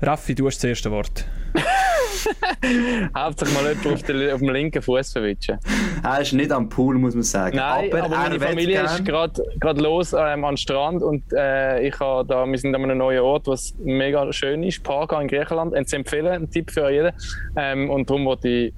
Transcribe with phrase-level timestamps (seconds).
[0.00, 1.24] Raffi, du hast das erste Wort.
[3.16, 5.58] Hauptsächlich mal jemanden auf, auf dem linken Fuß verwischen.
[6.02, 7.56] Er ist nicht am Pool, muss man sagen.
[7.56, 11.96] Nein, aber, aber meine Familie ist gerade los ähm, an den Strand und äh, ich
[11.96, 15.74] da, wir sind an einem neuen Ort, was mega schön ist, Parga in Griechenland.
[15.74, 17.12] Und zu empfehlen, ein Tipp für jeden.
[17.56, 18.72] Ähm, und darum wollte ich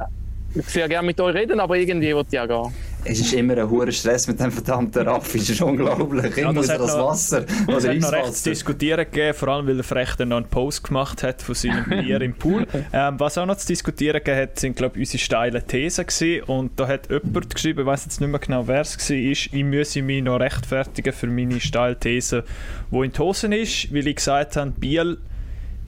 [0.55, 2.75] sehr gerne mit euch reden, aber irgendwie wollte ich auch gehen.
[3.05, 6.37] Es ist immer ein hoher Stress mit dem verdammten Raffi, das ist unglaublich.
[6.37, 9.67] Immer ja, das, das noch, Wasser Es hat noch recht zu diskutieren gegeben, vor allem
[9.67, 12.67] weil der Frechter noch einen Post gemacht hat von seinem Bier im Pool.
[12.93, 16.43] Ähm, was auch noch zu diskutieren gegeben hat, sind glaube ich unsere steilen Thesen gewesen.
[16.45, 19.53] und da hat jemand geschrieben, ich weiß jetzt nicht mehr genau wer es war, ich
[19.53, 22.45] müsse mich noch rechtfertigen für meine steile These,
[22.91, 25.19] die in die Hosen ist, weil ich gesagt habe, Biel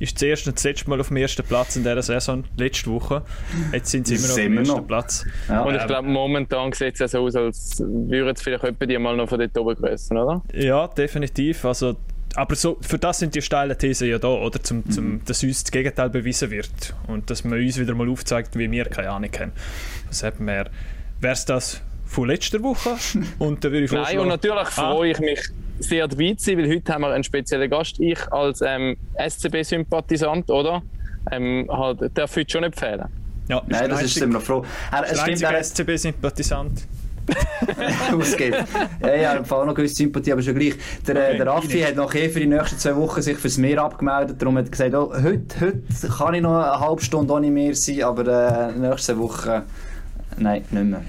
[0.03, 2.91] ist das erste und das letzte Mal auf dem ersten Platz in dieser Saison, letzte
[2.91, 3.23] Woche.
[3.73, 4.87] Jetzt sind sie immer noch auf dem ersten noch.
[4.87, 5.25] Platz.
[5.49, 5.63] Ja.
[5.63, 9.29] Und ich glaube, momentan sieht es so aus, als würden es vielleicht die mal noch
[9.29, 10.43] von dort oben grössen, oder?
[10.53, 11.65] Ja, definitiv.
[11.65, 11.95] Also,
[12.35, 14.61] aber so, für das sind die steilen Thesen ja da, oder?
[14.61, 15.21] Zum, zum, mhm.
[15.25, 16.95] Dass uns das Gegenteil bewiesen wird.
[17.07, 19.53] Und dass man uns wieder mal aufzeigt, wie wir keine Ahnung haben.
[20.09, 20.69] Was hat Wäre
[21.21, 22.97] es das von letzter Woche?
[23.39, 24.93] Und dann würde ich Nein, und natürlich ah.
[24.93, 25.41] freue ich mich
[25.83, 27.99] sehr dabei zu sein, weil heute haben wir einen speziellen Gast.
[28.01, 30.83] Ich als ähm, SCB-Sympathisant, oder?
[31.31, 33.07] Ähm, halt, darf heute schon nicht fehlen.
[33.49, 34.65] Ja, Nein, das ist immer noch froh.
[34.91, 36.87] Er, es stimmt, er SCB-Sympathisant.
[38.13, 38.65] ausgibt.
[39.01, 40.75] ja, ja, im Fall noch gewisse Sympathie, aber schon gleich.
[41.07, 43.83] Der, okay, der Raffi hat noch eh für die nächsten zwei Wochen sich fürs Meer
[43.83, 44.41] abgemeldet.
[44.41, 47.75] Darum hat er gesagt, oh, heute, heute kann ich noch eine halbe Stunde ohne Meer
[47.75, 49.63] sein, aber äh, nächste Woche,
[50.37, 51.03] nein, nicht mehr.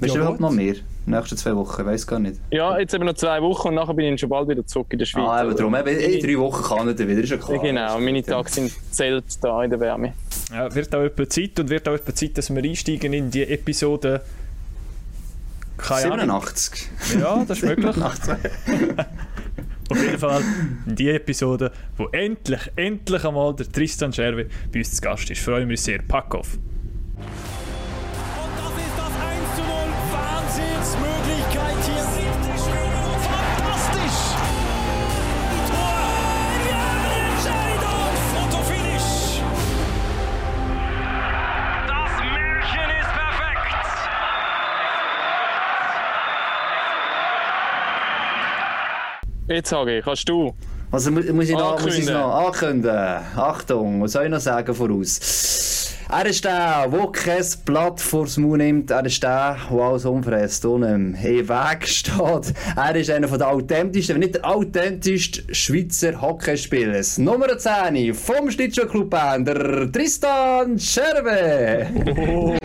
[0.00, 0.74] Bist ja, du überhaupt noch mehr?
[1.06, 2.36] Nächsten zwei Wochen, weiß gar nicht.
[2.50, 4.98] Ja, jetzt eben noch zwei Wochen und nachher bin ich schon bald wieder zurück in
[4.98, 5.24] der Schweiz.
[5.26, 7.58] Ah, aber darum, eben, in drei Wochen kann er wieder, ist ja klar.
[7.58, 10.12] Genau, meine Tage sind zählt da in der Wärme.
[10.50, 13.42] Ja, wird auch etwa Zeit und wird auch etwa Zeit, dass wir einsteigen in die
[13.42, 14.22] Episode
[15.76, 16.88] keine 87.
[17.12, 17.22] Ahnung.
[17.22, 17.96] Ja, das ist möglich.
[19.88, 20.42] Auf jeden Fall
[20.86, 25.42] in die Episode, wo endlich, endlich einmal der Tristan Scherwe bei uns zu Gast ist.
[25.42, 26.00] Freue mich sehr.
[26.00, 26.56] Pack auf!
[49.52, 50.54] Jetzt sage ich, kannst du.
[50.90, 52.96] Also muss ich noch, muss ich noch ankündigen.
[53.36, 55.92] Achtung, was soll ich noch sagen voraus?
[56.10, 58.90] Er ist der, der kein Blatt vors Maul nimmt.
[58.90, 62.54] Er ist der, der alles umfräst und im Weg steht.
[62.76, 67.02] Er ist einer der authentischsten, wenn nicht der authentischste Schweizer Hockeyspieler.
[67.18, 71.86] Nummer 10 vom Schlittschuhclub der Tristan Scherbe.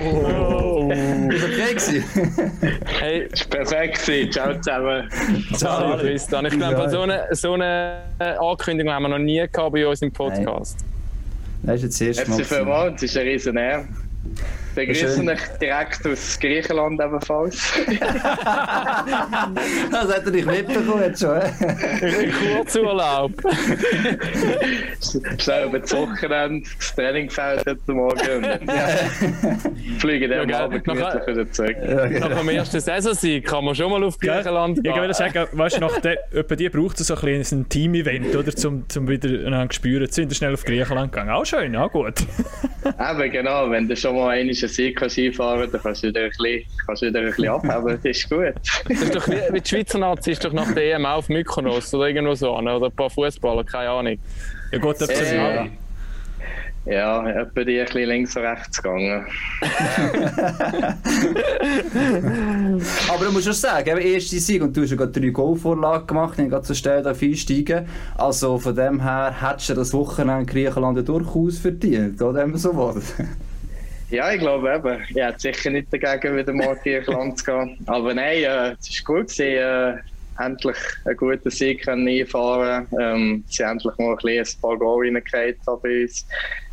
[0.01, 0.73] Oh.
[0.91, 2.03] Ist okay gewesen?
[2.99, 4.31] hey, ist perfekt gewesen.
[4.31, 5.09] Ciao zusammen.
[5.55, 6.45] Ciao, Tristan.
[6.45, 10.11] Ich glaube, so eine, so eine Ankündigung haben wir noch nie gehabt bei uns im
[10.11, 10.79] Podcast.
[11.63, 11.75] Nein.
[11.75, 12.37] Das ist jetzt das erste Mal.
[12.37, 13.87] Herzlich willkommen, es ist ein riesen Ehre.
[14.77, 17.73] Begrüßen euch direkt aus Griechenland ebenfalls.
[19.91, 21.41] das hat er nicht mitbekommen jetzt schon.
[22.55, 23.31] Kurzurlaub.
[25.39, 28.45] Schnell über das Wochenende, das Trainingfeld heute Morgen und
[29.99, 31.77] fliegen dann ja, Abend gemütlich wieder zurück.
[31.81, 32.29] Ja, genau.
[32.29, 34.93] Nach dem ersten Saisonsieg kann man schon mal auf Griechenland gehen.
[34.93, 36.17] Ich würde sagen, weißt, nach der,
[36.55, 40.35] die braucht es so ein, ein Team-Event, oder, um, um wieder ein Gespür zu sind
[40.35, 41.31] schnell auf Griechenland gegangen.
[41.31, 42.13] Auch schön, auch gut.
[42.85, 46.21] Eben, genau, wenn du schon mal einmal einen Sieg kannst einfahren dann kannst du wieder
[46.21, 48.53] ein bisschen, kannst du wieder ein bisschen abheben, das ist gut.
[48.87, 51.93] Das ist doch wie, wie die Schweizer Nazi ist doch nach der EM auf Mykonos
[51.93, 54.17] oder irgendwo so, oder ein paar Fußballer, keine Ahnung.
[54.71, 55.69] Ja gut, das ist äh,
[56.87, 59.25] ja, etwa die ein bisschen links und rechts gegangen.
[63.09, 66.39] Aber du musst schon sagen, erste Sieg und du hast ja gerade drei Goalvorlagen gemacht,
[66.39, 67.85] ich gerade so schnell auf einsteigen.
[68.17, 72.75] Also von dem her hättest du das Wochenende Griechenland durchaus verdient, oder wenn man so
[72.75, 73.01] will.
[74.09, 75.03] Ja, ich glaube eben.
[75.09, 77.77] Ich hätte sicher nicht dagegen, wieder mal Griechenland zu gehen.
[77.87, 83.63] Aber nein, äh, es war gut gewesen, äh, endlich einen guten Sieg einfahren ähm, Sie
[83.63, 86.25] haben endlich mal ein, bisschen ein paar Goal reingekriegt bei uns.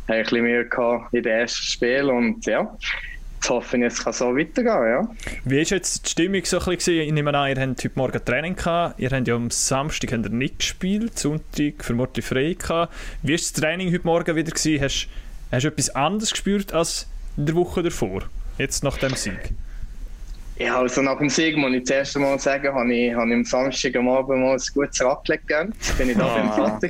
[0.07, 0.69] Haben ein bisschen Mühe
[1.11, 2.77] in den ersten Spiel und ja.
[3.35, 5.07] Jetzt hoffe ich, es kann so weitergehen, ja.
[5.43, 7.01] Wie war jetzt die Stimmung so ein bisschen?
[7.01, 8.99] Ich nehme an, ihr habt heute Morgen Training gehabt.
[8.99, 12.93] Ihr habt ja am Samstag habt ihr nicht gespielt, Sonntag vermutlich frei gehabt.
[13.21, 14.51] Wie war das Training heute Morgen wieder?
[14.51, 14.81] Gewesen?
[14.81, 15.07] Hast,
[15.51, 18.23] du etwas anderes gespürt als der Woche davor,
[18.57, 19.53] jetzt nach dem Sieg?
[20.57, 23.35] Ja, also nach dem Sieg muss ich das erste Mal sagen, habe ich, habe ich
[23.35, 25.73] am Samstag am Abend mal ein gutes Raclette gegeben.
[25.97, 26.37] Bin ich da ah.
[26.37, 26.89] beim Vater,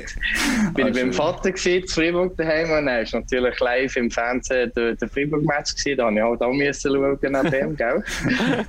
[0.72, 4.70] bin ich beim Vater gewesen, in Freiburg daheim und dann ist natürlich live im Fernsehen
[4.76, 5.74] der, der Freiburg-Match.
[5.96, 8.04] Da habe ich auch da müssen schauen nach dem, gell?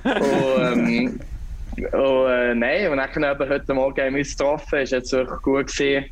[0.04, 1.20] und, ähm,
[1.76, 3.10] und, äh, nein, und dann
[3.40, 6.06] eben heute Morgen haben wir uns getroffen, ist jetzt wirklich gut gewesen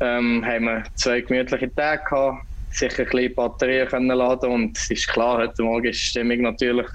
[0.00, 4.90] ähm, haben wir zwei gemütliche Tage gehabt, sicher ein bisschen Batterien können laden und es
[4.90, 6.86] ist klar, heute Morgen ist die Stimmung natürlich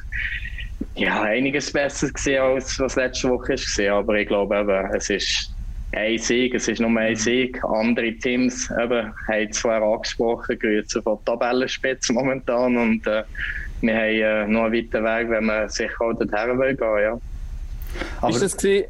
[0.96, 3.98] ja, einiges besser gewesen, als was letzte Woche war.
[3.98, 5.52] Aber ich glaube eben, es ist
[5.94, 7.16] ein Sieg, es ist nur ein mhm.
[7.16, 7.64] Sieg.
[7.64, 13.24] Andere Teams eben, haben zwar angesprochen, grüßen von Tabellenspitze momentan und äh,
[13.82, 17.20] wir haben äh, noch einen weiten Weg, wenn wir sicher auch dorthin gehen ja.
[18.22, 18.86] Aber ist das gewesen,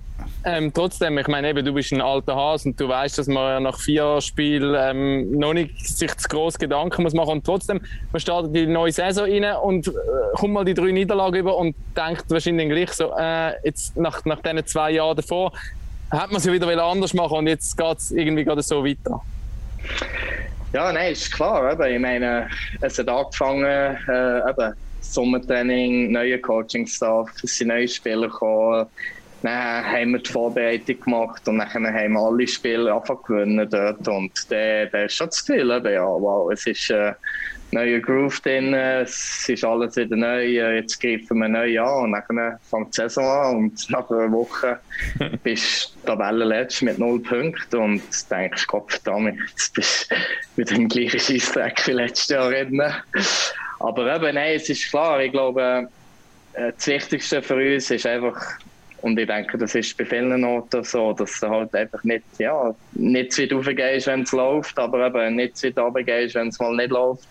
[0.46, 3.64] ähm, trotzdem, ich meine, eben, du bist ein alter Hase und du weißt, dass man
[3.64, 7.82] nach vier Spielen ähm, noch nicht sich zu groß Gedanken muss machen und trotzdem,
[8.12, 9.92] man startet die neue Saison rein und äh,
[10.36, 14.42] kommt mal die drei Niederlagen über und denkt wahrscheinlich gleich so, äh, jetzt nach, nach
[14.42, 15.52] diesen zwei Jahren davor,
[16.12, 19.22] hat man es wieder anders machen und jetzt geht es irgendwie gerade so weiter.
[20.74, 21.72] Ja, nein, ist klar.
[21.72, 21.96] Eben.
[21.96, 22.50] Ich meine,
[22.82, 28.88] es hat angefangen, äh, eben, Sommertraining, neuer Coaching-Staff, es sind neue Spieler gekommen.
[29.46, 34.08] Dann haben wir die Vorbereitung gemacht und dann haben wir alle Spiele einfach gewonnen dort.
[34.08, 35.70] Und der, der ist schon zu viel.
[35.70, 37.14] Eben, ja, wow, es ist äh,
[37.70, 40.44] neuer Groove drin, es ist alles wieder neu.
[40.46, 43.56] Jetzt greifen wir neu an und dann fängt die Saison an.
[43.58, 44.80] Und nach einer Woche
[45.44, 50.16] bist du Tabellenletzt mit null Punkten und denkst, Gott verdammt, jetzt bist du
[50.56, 52.82] mit dem gleichen Scheissdreck wie letztes Jahr reden.
[53.80, 55.88] Aber eben, nein, es ist klar, ich glaube,
[56.54, 58.42] äh, das Wichtigste für uns ist einfach,
[59.06, 62.76] und ich denke, das ist bei vielen Orten so, dass du halt einfach nicht, ja,
[62.94, 66.60] nicht zu weit raufgehst, wenn es läuft, aber eben nicht zu weit runtergehst, wenn es
[66.60, 67.28] mal nicht läuft.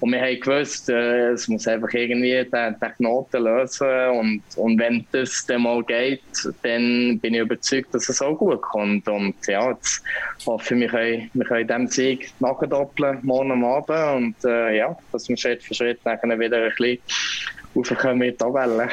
[0.00, 4.10] Und wir haben gewusst, äh, es muss einfach irgendwie den, den Knoten lösen.
[4.10, 6.20] Und, und wenn das dann mal geht,
[6.62, 9.08] dann bin ich überzeugt, dass es auch gut kommt.
[9.08, 10.02] Und ja, jetzt
[10.44, 14.34] hoffe ich, wir können, wir können diesem Sieg nachdoppeln, morgen Abend.
[14.44, 16.98] Und äh, ja, dass wir Schritt für Schritt nachher wieder ein bisschen
[17.76, 18.88] raufkommen mit Tabellen.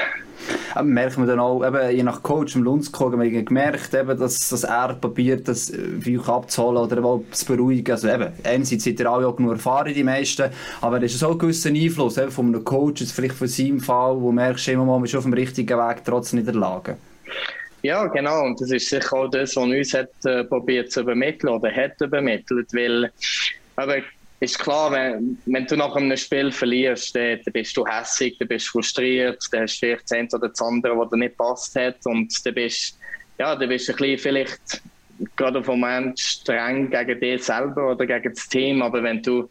[0.75, 4.19] Aber merkt man dann auch, eben, je nach Coach im Lundskog, haben wir gemerkt, eben,
[4.19, 5.71] dass, dass er probiert, das
[6.01, 7.91] für euch abzuholen oder zu beruhigen.
[7.91, 10.51] Also eben, einerseits seid ihr alle auch genug erfahren, die meisten,
[10.81, 13.80] aber es ist auch ein gewisser Einfluss eben, von einem Coach, jetzt vielleicht von seinem
[13.80, 16.95] Fall, wo du merkst, immer mal, man ist auf dem richtigen Weg, trotz Niederlagen.
[17.83, 18.45] Ja, genau.
[18.45, 22.00] Und das ist sicher auch das, was uns hat, äh, probiert zu übermitteln oder hat
[22.00, 23.12] übermittelt, weil
[23.75, 23.97] aber
[24.44, 28.48] ist klar, wenn, wenn du nach einem Spiel verlierst, dann, dann bist du hässig, dann
[28.48, 31.75] bist du frustriert, dann hast du vielleicht das oder das andere, was dir nicht passt
[31.75, 33.00] hat und dann bist,
[33.40, 34.81] ja, du ein bisschen vielleicht
[35.36, 39.50] gerade auf Moment streng gegen dich selber oder gegen das Team, aber wenn du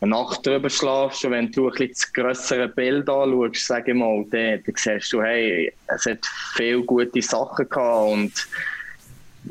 [0.00, 3.96] eine Nacht drüber schlafst und wenn du ein bisschen das grössere Bild anschaust, sage ich
[3.96, 6.24] mal, dann, dann siehst du, hey, es hat
[6.56, 8.48] viele gute Sachen gehabt und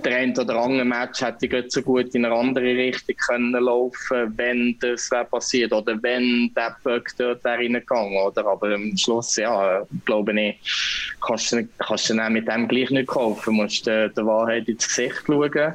[0.03, 4.77] der ein oder andere Match hätte so gut in eine andere Richtung können laufen wenn
[4.79, 8.17] das passiert oder wenn der Böck dort wäre reingegangen.
[8.17, 8.45] Oder?
[8.45, 13.41] Aber am Schluss, ja, glaube ich, kannst du, kannst du mit dem gleich nicht kaufen.
[13.45, 15.73] Du musst der, der Wahrheit ins Gesicht schauen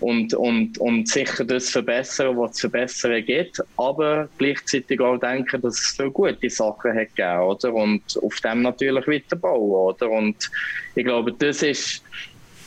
[0.00, 5.78] und, und, und sicher das verbessern, was es verbessern geht, aber gleichzeitig auch denken, dass
[5.78, 7.74] es viele gute Sachen hat gegeben, oder?
[7.74, 10.10] Und auf dem natürlich weiterbauen, oder?
[10.10, 10.50] Und
[10.94, 12.02] ich glaube, das ist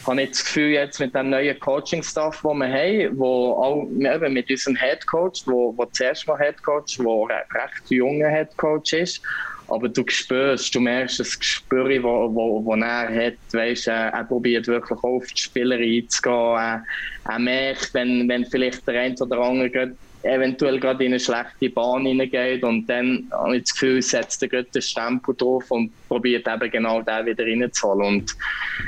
[0.07, 4.33] habe ich das Gefühl, jetzt mit dem neuen Coaching-Staff, den wir haben, wo auch eben
[4.33, 9.21] mit unserem Headcoach, wo, wo zuerst mal Headcoach, der recht junger Headcoach ist,
[9.67, 14.09] aber du spürst, du merkst das Gespür, das wo, wo, wo er hat, weißt, er,
[14.09, 16.83] er probiert wirklich auf die Spieler einzugehen, er,
[17.29, 22.05] er merkt, wenn, wenn vielleicht der eine oder andere eventuell gerade in eine schlechte Bahn
[22.05, 26.47] hineingeht und dann habe ich das Gefühl, setzt der Gott den Stempel drauf und probiert
[26.47, 28.07] eben genau den wieder reinzuholen.
[28.07, 28.35] Und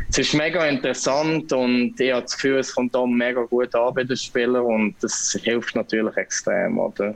[0.10, 3.94] es ist mega interessant und ich habe das Gefühl, es kommt auch mega gut an
[3.94, 6.80] bei den Spielern und das hilft natürlich extrem.
[6.80, 7.16] Oder?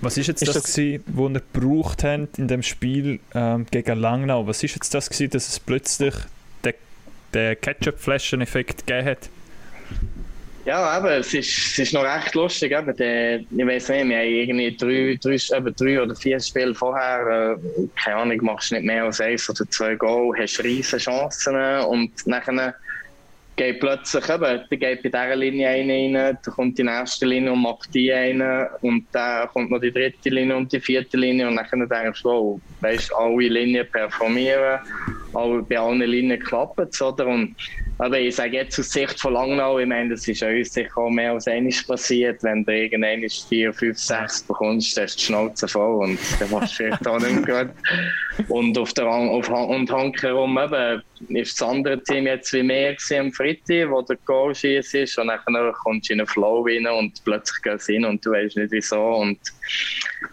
[0.00, 3.66] Was ist jetzt ist das, das gewesen, was ihr gebraucht habt in dem Spiel ähm,
[3.70, 4.46] gegen Langnau?
[4.46, 6.14] Was ist jetzt das gewesen, dass es plötzlich
[6.62, 6.74] den,
[7.32, 9.30] den Ketchup-Flaschen-Effekt gegeben hat?
[10.66, 12.72] Ja, eben, es ist, es ist noch recht lustig.
[12.72, 16.74] Eben, der, ich weiß nicht, wir haben irgendwie drei, drei, eben drei oder vier Spiele
[16.74, 21.54] vorher, äh, keine Ahnung, machst nicht mehr als eins oder zwei Goal, hast riesige Chancen
[21.86, 22.74] und nachher
[23.56, 24.40] geht plötzlich eben,
[24.70, 28.12] der geht bei dieser Linie eine rein, dann kommt die nächste Linie und macht die
[28.12, 32.22] eine und dann kommt noch die dritte Linie und die vierte Linie und dann denkst
[32.22, 34.80] du, wow, weißt, alle Linien performieren,
[35.34, 37.02] alle, bei allen Linien klappt es,
[37.98, 41.10] aber ich sage jetzt aus Sicht von Langnau, ich meine, das ist uns sicher auch
[41.10, 42.42] mehr als eines passiert.
[42.42, 46.72] Wenn du irgendwann 4, 5, 6 bekommst, dann du die Schnauze voll und dann machst
[46.72, 47.74] du vielleicht auch nicht mehr gut.
[48.48, 53.32] Und auf der auf, und herum eben, ist das andere Team jetzt wie mehr am
[53.32, 57.22] Freitag, wo der Goal schießt ist und dann kommst du in einen Flow rein und
[57.24, 59.38] plötzlich geht es hin und du weißt nicht wieso und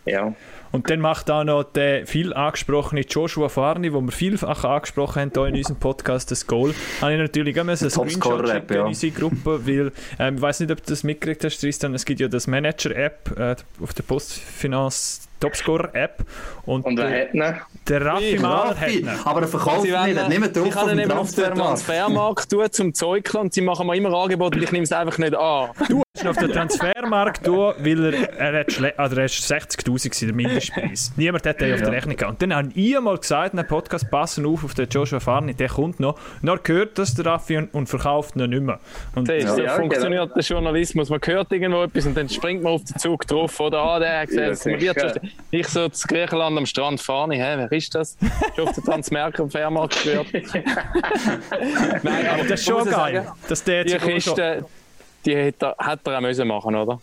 [0.05, 0.33] ja.
[0.71, 5.31] Und dann macht auch noch der viel angesprochene Joshua Farni, wo wir vielfach angesprochen haben
[5.33, 6.73] hier in unserem Podcast, das Goal.
[7.01, 8.81] Habe ich natürlich auch einen Screenshot schicken ja.
[8.81, 12.05] in unsere Gruppe, weil ähm, ich weiß nicht, ob du das mitgekriegt hast, Tristan, es
[12.05, 16.23] gibt ja das Manager-App äh, auf der Postfinanz Topscorer-App.
[16.65, 17.43] Und, und wer hat ihn?
[17.89, 19.09] Der Raffi Mahler hat ihn.
[19.25, 22.67] Aber er verkauft ihn nicht, nicht mehr drauf Ich kann ihn auf den Transfermarkt tun
[22.71, 25.71] zum Zeugeln und sie machen mir immer Angebote und ich nehme es einfach nicht an.
[25.89, 30.35] Du hast ihn auf den Transfermarkt tun, weil er, er hat, also er 60'000 der
[30.35, 31.13] Mindestpreis.
[31.15, 32.33] Niemand hat den auf der Rechnung gehabt.
[32.33, 35.53] Und dann habe ich einmal gesagt in einem Podcast, passen auf auf den Joshua Farni,
[35.53, 36.15] der kommt noch.
[36.41, 38.79] Und dann hört das der Raffi und, und verkauft ihn nicht mehr.
[39.15, 40.35] Und das ja, so ja, funktioniert genau.
[40.35, 41.09] der Journalismus.
[41.09, 43.59] Man hört irgendwo etwas und dann springt man auf den Zug drauf.
[43.59, 44.93] Oder, ah, der hat gesagt, ja,
[45.51, 48.17] ich so zu Griechenland am Strand fahre, hä, wer ist das?
[48.55, 50.27] Schon auf der Transmerker Fährmarkt gehört.
[52.03, 53.23] Nein, aber das ist schon geil.
[53.23, 54.65] Sagen, dass der die Kiste,
[55.25, 56.99] die hätte, hätte er auch müssen machen oder?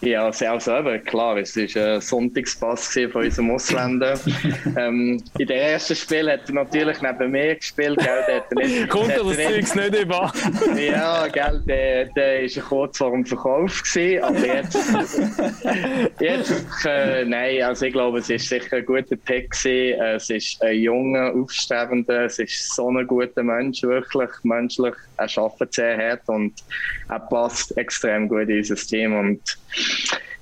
[0.00, 1.38] Ja, sehr selber, klar.
[1.38, 4.18] Es war ein Sonntagspass von unserem Ausländer.
[4.76, 7.98] ähm, in dem ersten Spiel hat er natürlich neben mir gespielt.
[7.98, 10.32] Gell, der hat nicht, Kommt er das Zeugs nicht über?
[10.76, 13.82] ja, gell, der, der war kurz vor dem Verkauf.
[13.82, 14.78] Gewesen, aber jetzt,
[16.20, 19.50] jetzt äh, nein, also ich glaube, es war sicher ein guter Pick.
[19.50, 20.00] Gewesen.
[20.00, 24.94] Es ist ein junger, aufstrebender, es ist so ein guter Mensch, wirklich menschlich.
[25.16, 26.52] Er arbeitet sehr hart und
[27.08, 29.18] er passt extrem gut in unser Team.
[29.18, 29.58] Und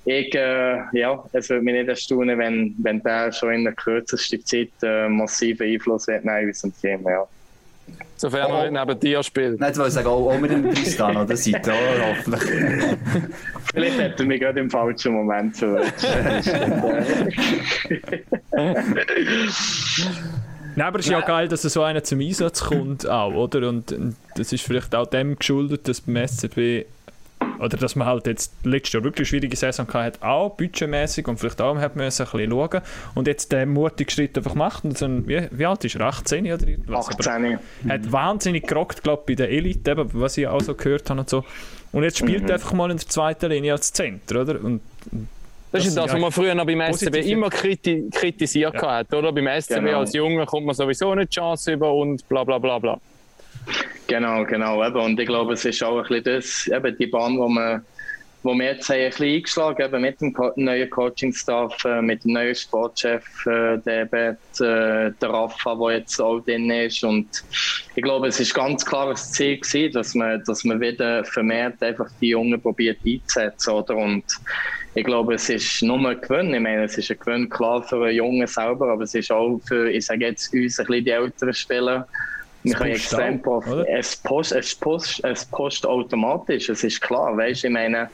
[0.05, 4.45] ich, äh, ja, es würde mich nicht erstaunen, wenn, wenn der schon in der kürzesten
[4.45, 7.05] Zeit äh, massiven Einfluss hat in unserem Team.
[7.05, 7.27] Ja.
[8.17, 8.71] Sofern er oh.
[8.71, 9.61] neben dir spielt.
[9.61, 12.51] Nein, ich wollte sagen, auch, auch mit dem Tristan an der Seite, oh, hoffentlich.
[13.73, 15.67] Vielleicht hätte er mich gerade im falschen Moment so.
[20.77, 23.69] Nein, aber es ist ja geil, dass so einer zum Einsatz kommt, auch, oder?
[23.69, 23.95] Und
[24.37, 26.87] das ist vielleicht auch dem geschuldet, dass beim SCB
[27.59, 31.61] oder dass man halt jetzt letztes Jahr wirklich schwierige Saison hatte, auch budgetmäßig und vielleicht
[31.61, 32.81] auch hat müssen ein bisschen schauen
[33.15, 36.03] und jetzt den mutigen Schritt einfach macht und so ein, wie, wie alt ist er?
[36.03, 37.09] 18 oder was?
[37.09, 37.59] 18.
[37.85, 41.09] Aber hat wahnsinnig gerockt, glaube ich, bei der Elite, eben, was ich auch so gehört
[41.11, 41.45] habe und so.
[41.93, 42.49] Und jetzt spielt mhm.
[42.49, 44.63] er einfach mal in der zweiten Linie als Center, oder?
[44.63, 44.81] Und,
[45.73, 48.99] das, das ist das, was man früher noch beim SCB immer kriti kritisiert ja.
[48.99, 49.33] hat, oder?
[49.33, 49.99] Beim SCB genau.
[50.01, 53.01] als Junge kommt man sowieso nicht die Chance über und bla bla bla bla.
[54.07, 54.85] Genau, genau.
[54.85, 55.01] Eben.
[55.01, 57.85] Und ich glaube, es ist auch ein bisschen das, eben die Bahn, wo man
[58.47, 62.55] wo wir jetzt ein bisschen eingeschlagen haben, mit dem neuen Coaching-Staff, äh, mit dem neuen
[62.55, 67.03] Sportchef, äh, der, Ebert, äh, der Rafa, der jetzt auch drin ist.
[67.03, 67.29] Und
[67.97, 71.83] ich glaube, es ist ganz klar das Ziel gewesen, dass man, dass man wieder vermehrt
[71.83, 73.71] einfach die Jungen probiert einzusetzen.
[73.71, 73.97] Oder?
[73.97, 74.25] Und
[74.95, 76.55] ich glaube, es ist nur ein Gewinn.
[76.55, 79.61] Ich meine, es ist ein Gewinn klar für einen Jungen selber, aber es ist auch
[79.67, 82.07] für, ich sage jetzt, uns ein bisschen die älteren Spieler,
[82.67, 83.43] wir können extrem
[83.87, 88.09] es post, es, post, es post automatisch, es ist klar, weißt ich meine,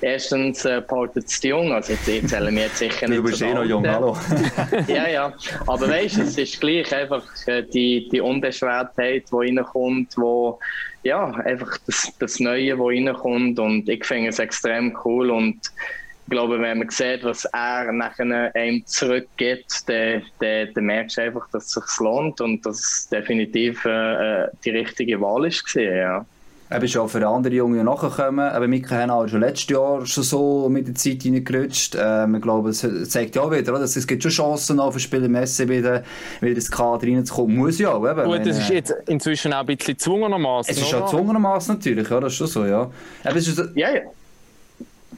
[0.00, 3.18] erstens äh, portet es die Jungen, also jetzt erzählen wir jetzt sicher nicht.
[3.18, 4.16] Du bist eh noch jung, hallo.
[4.88, 5.32] ja, ja,
[5.66, 10.58] aber weißt es ist gleich einfach äh, die, die Unbeschwertheit, die reinkommt, wo
[11.02, 13.58] ja, einfach das, das Neue, das reinkommt.
[13.58, 15.30] Und ich finde es extrem cool.
[15.30, 21.18] Und ich glaube, wenn man sieht, was er nachher einem zurückgibt, dann, dann, dann merkst
[21.18, 25.74] du einfach, dass es sich lohnt und dass es definitiv äh, die richtige Wahl ist.
[25.74, 26.24] ja.
[26.72, 28.48] Eben schon für andere Junge nachgekommen.
[28.48, 31.96] Aber Mika Henna ist schon letztes Jahr schon so mit der Zeit reingerutscht.
[32.00, 33.82] Ähm, ich glaube, es zeigt ja auch wieder, oder?
[33.82, 36.04] es gibt schon Chancen auf ein Spiel im SC wieder,
[36.40, 37.56] wieder das Kader reinzukommen.
[37.56, 38.08] Muss ja auch.
[38.08, 38.24] Eben.
[38.24, 40.72] Gut, das ist jetzt inzwischen auch ein bisschen zwungenermaßen.
[40.72, 42.88] Es ist ja zwungenermaßen natürlich, ja, das ist schon so, ja.
[43.24, 44.02] Eben, es ist, ja, ja.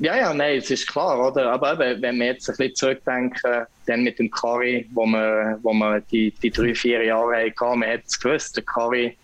[0.02, 1.52] Ja, ja, nein, es ist klar, oder?
[1.52, 5.73] Aber eben, wenn wir jetzt ein bisschen zurückdenken, dann mit dem Kari, wo wir, wo
[5.73, 9.16] wir die, die drei, vier Jahre hatten, man hat es gewusst, der Kari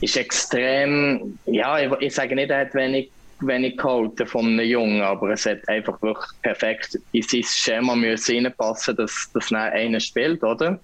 [0.00, 5.02] ist extrem, ja, ich, ich sage nicht, er hat wenig wenig gehalten von einem Jungen,
[5.02, 10.42] aber es hat einfach wirklich perfekt in sein Schema müssen reinpassen, dass das einer spielt,
[10.42, 10.78] oder?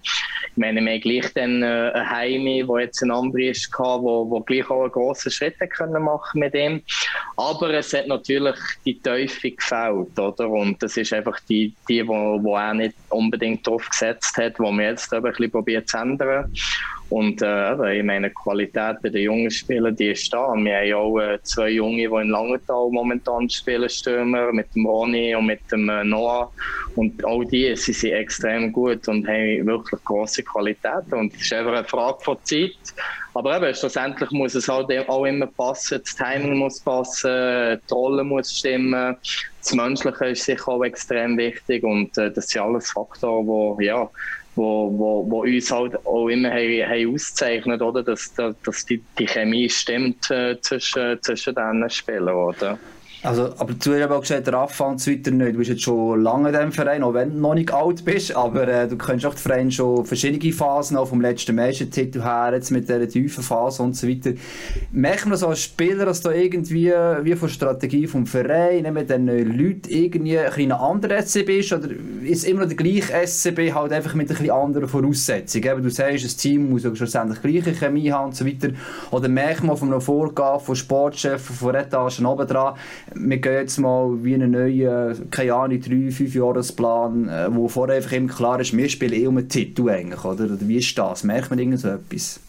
[0.51, 4.29] Ich meine, wir haben gleich dann äh, ein Heimi, wo jetzt ein anderer ist, wo,
[4.29, 6.81] wo gleich auch einen grossen Schritt können machen mit ihm.
[7.37, 10.49] Aber es hat natürlich die Teufel gefällt, oder?
[10.49, 14.71] Und das ist einfach die, die wo, wo er nicht unbedingt drauf gesetzt hat, wo
[14.71, 16.51] wir jetzt aber ein bisschen probiert zu ändern.
[17.09, 20.53] Und äh, ich meine, die Qualität bei den jungen Spielern, die ist da.
[20.55, 25.35] Wir haben auch äh, zwei Junge, die in Langenthal momentan spielen, Stürmer, mit dem Ronny
[25.35, 26.51] und mit dem äh, Noah.
[26.95, 31.11] Und all die sie sind extrem gut und haben wirklich große Qualität.
[31.11, 32.71] Und es ist einfach eine Frage von Zeit.
[33.35, 36.01] Aber eben, schlussendlich muss es halt auch immer passen.
[36.03, 39.15] Das Timing muss passen, die Rolle muss stimmen.
[39.61, 41.83] Das Menschliche ist sicher auch extrem wichtig.
[41.83, 44.09] Und äh, das sind alles Faktoren, die, ja,
[44.55, 48.03] wo, wo, wo uns halt auch immer haben, haben auszeichnet, oder?
[48.03, 52.79] Dass, dass die, die Chemie stimmt äh, zwischen, zwischen diesen Spielern, oder?
[53.25, 55.53] Also, aber du hast aber auch gesagt, Rafa und weiter nicht.
[55.53, 58.35] Du bist jetzt schon lange in diesem Verein, auch wenn du noch nicht alt bist,
[58.35, 62.51] aber äh, du kennst auch den Verein schon verschiedene Phasen, auch vom letzten Meistertitel her,
[62.53, 64.33] jetzt mit dieser tiefen Phase und so weiter.
[64.91, 66.91] Merkt man so als Spieler, dass da irgendwie,
[67.23, 71.89] wie von Strategie vom Verein, mit den Leuten irgendwie ein anderer SCB ist, oder
[72.23, 75.65] ist immer der gleiche SCB, halt einfach mit ein bisschen anderen Voraussetzungen?
[75.65, 78.69] Eben, du sagst, das Team muss auch schlussendlich gleiche Chemie haben und so weiter.
[79.09, 82.75] Oder merkt man von einem Vorgabe von Sportchef, von Etagen oben dran,
[83.15, 87.97] wir gehen jetzt mal wie einen neuen, keine Ahnung, drei, fünf Jahresplan, äh, wo vorher
[87.97, 90.45] einfach immer klar ist, wir spielen eh um einen Titel eigentlich, oder?
[90.45, 91.23] oder wie ist das?
[91.23, 92.39] Merkt man irgend so etwas?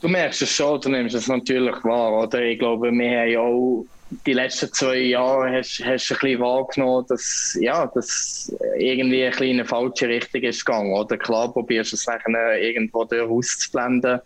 [0.00, 2.42] Du merkst es schon, du nimmst es natürlich wahr, oder?
[2.42, 6.40] Ich glaube, wir haben ja auch die letzten zwei Jahre hast, hast du ein bisschen
[6.40, 10.92] wahrgenommen, dass, ja, dass irgendwie ein bisschen in eine falsche Richtung ist gegangen.
[10.92, 14.20] Oder klar probierst du es nachher irgendwo durch auszublenden,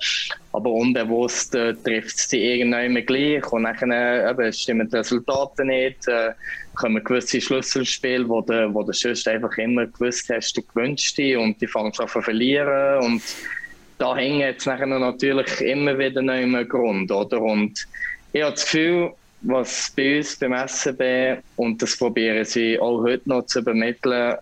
[0.52, 6.06] aber unbewusst äh, trifft es dich irgendwann gleich und nachher äh, stimmen die Resultate nicht,
[6.08, 6.32] äh,
[6.74, 11.36] kommen gewisse Schlüsselspiele, wo du, wo du sonst einfach immer gewusst hast, du gewünscht dich
[11.36, 13.22] und die fangen an zu verlieren und
[13.96, 17.40] da hängt jetzt nachher natürlich immer wieder noch im Grund, oder?
[17.40, 17.86] Und
[18.32, 23.28] ich habe das Gefühl, was bei uns beim SCB, und das probieren sie auch heute
[23.28, 24.36] noch zu übermitteln,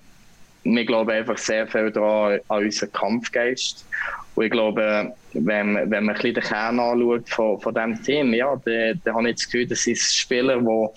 [0.64, 3.86] wir glauben einfach sehr viel daran, an unseren Kampfgeist.
[4.34, 8.54] Und ich glaube, wenn, wenn man ein den Kern anschaut von, von diesem Team, ja,
[8.64, 10.88] dann, dann habe ich das Gefühl, das sind Spieler, die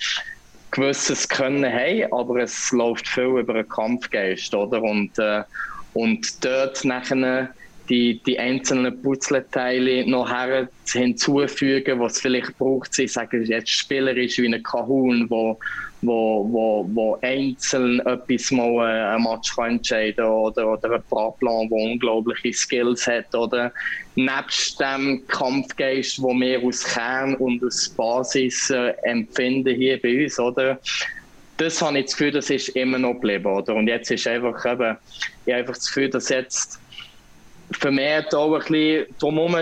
[0.72, 4.82] gewisses Können haben, aber es läuft viel über einen Kampfgeist, oder?
[4.82, 5.44] Und, äh,
[5.94, 7.54] und dort nachher
[7.92, 12.98] die, die einzelnen Puzzleteile noch her hinzufügen, was es vielleicht braucht.
[12.98, 15.60] Ich sage jetzt spielerisch wie ein Kahun, wo,
[16.02, 21.68] wo, wo, wo einzeln etwas mal äh, ein Match kann entscheiden oder, oder ein Praplan,
[21.68, 23.36] der unglaubliche Skills hat.
[23.36, 23.74] Oder
[24.16, 30.40] nebst dem Kampfgeist, den wir aus Kern und aus Basis äh, empfinden hier bei uns,
[30.40, 30.80] oder?
[31.58, 33.76] Das habe ich das Gefühl, das ist immer noch geblieben, oder?
[33.76, 34.98] Und jetzt ist einfach eben,
[35.46, 36.81] ich habe einfach das Gefühl, dass jetzt
[37.78, 39.56] vermehrt auch ein bisschen drumherum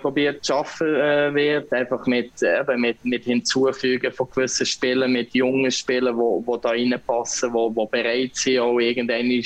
[0.00, 5.34] probiert zu arbeiten äh, wird, einfach mit, eben mit, mit Hinzufügen von gewissen Spielen, mit
[5.34, 9.42] jungen Spielern, die wo, wo da reinpassen, die wo, wo bereit sind, auch irgendwann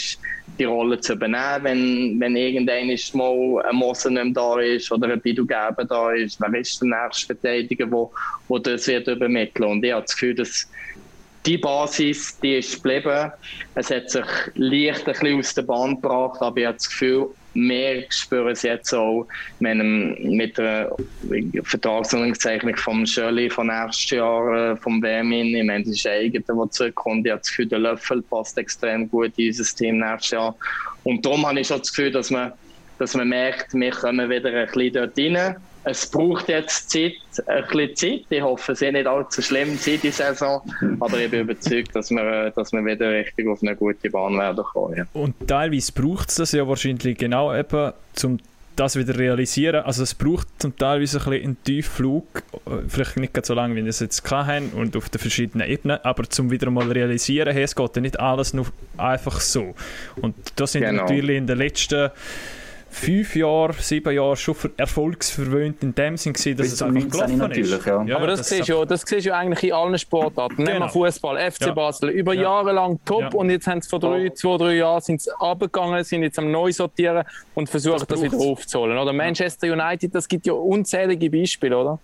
[0.59, 5.21] die Rolle zu übernehmen, wenn, wenn irgendwann mal ein Moser nicht da ist oder ein
[5.21, 8.13] Bidu Geben da ist, wer ist der nächste Verteidiger, wo,
[8.49, 9.71] wo das wird übermitteln.
[9.71, 10.69] Und ich habe das Gefühl, dass
[11.47, 13.33] die Basis, die ist geblieben.
[13.75, 17.31] Es hat sich leicht ein bisschen aus der Bahn gebracht, aber ich habe das Gefühl,
[17.55, 19.27] wir spüren es jetzt auch
[19.59, 20.95] mit, einem, mit der
[21.65, 25.55] Vertragsunterzeichnung vom Schölli von nächstes Jahr, äh, vom WM in.
[25.55, 27.27] Ich meine, das ist ein eigener, der zurückkommt.
[27.27, 30.57] Ich habe das Gefühl, der Löffel passt extrem gut in unser Team nächstes Jahr.
[31.03, 32.53] Und darum habe ich schon das Gefühl, dass man,
[32.99, 37.15] dass man merkt, wir kommen wieder ein bisschen dort rein es braucht jetzt Zeit,
[37.47, 38.27] ein bisschen Zeit.
[38.31, 40.63] Ich hoffe, es ist nicht allzu schlimm, die Saison.
[41.01, 44.65] Aber ich bin überzeugt, dass wir, dass wir wieder richtig auf eine gute Bahn werden
[44.65, 44.97] kommen.
[44.97, 45.05] Ja.
[45.15, 48.39] Und teilweise braucht es das ja wahrscheinlich genau eben, um
[48.77, 49.85] das wieder realisieren.
[49.85, 52.43] Also es braucht zum Teil ein bisschen einen Tiefflug,
[52.89, 56.25] vielleicht nicht so lange, wie wir es jetzt hatten und auf den verschiedenen Ebenen, aber
[56.29, 58.67] zum wieder mal realisieren, hey, es geht ja nicht alles nur
[58.97, 59.75] einfach so.
[60.21, 61.03] Und das sind genau.
[61.03, 62.11] natürlich in den letzten
[62.91, 67.53] fünf Jahre, sieben Jahre schon erfolgsverwöhnt in dem Sinn gewesen, dass Bis es einfach gelaufen
[67.53, 67.87] ist.
[67.87, 68.05] Ja.
[68.05, 70.57] Ja, aber das, das siehst du, das siehst du eigentlich in allen Sportarten.
[70.57, 70.71] Genau.
[70.71, 71.73] Nehmen wir Fußball, FC ja.
[71.73, 75.23] Basel, über Jahre lang top und jetzt haben sie vor drei, zwei, drei Jahren sind
[75.23, 77.25] sie abgegangen, sind jetzt am Neusortieren
[77.55, 78.99] und versuchen das, das wieder aufzuholen.
[78.99, 81.99] Oder Manchester United, das gibt ja unzählige Beispiele, oder?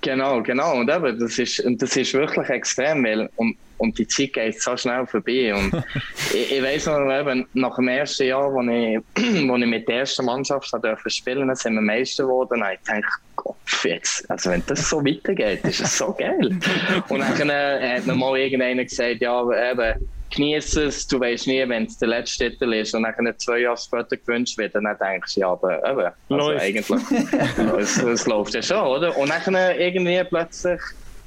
[0.00, 0.76] Genau, genau.
[0.76, 4.76] Und eben, das ist, das ist wirklich extrem, weil und, und die Zeit geht so
[4.76, 5.52] schnell vorbei.
[5.54, 5.72] Und
[6.32, 9.00] ich, ich weiss noch, eben, nach dem ersten Jahr, wo ich,
[9.48, 12.62] wo ich mit der ersten Mannschaft durfte spielen, sind wir Meister geworden.
[12.62, 13.02] Und ich dachte,
[13.34, 16.56] Gott, jetzt, also wenn das so weitergeht, ist es so geil.
[17.08, 21.66] und dann äh, hat mir mal irgendeiner gesagt, ja, eben, genieße es, du weißt nie,
[21.68, 25.34] wenn es der letzte Titel ist und dann zwei Jahre später gewünscht wird, dann denkst
[25.34, 26.62] du, ja, aber eben, also läuft.
[26.62, 27.02] eigentlich,
[27.78, 29.16] es, es läuft ja schon, oder?
[29.16, 30.80] Und dann irgendwie plötzlich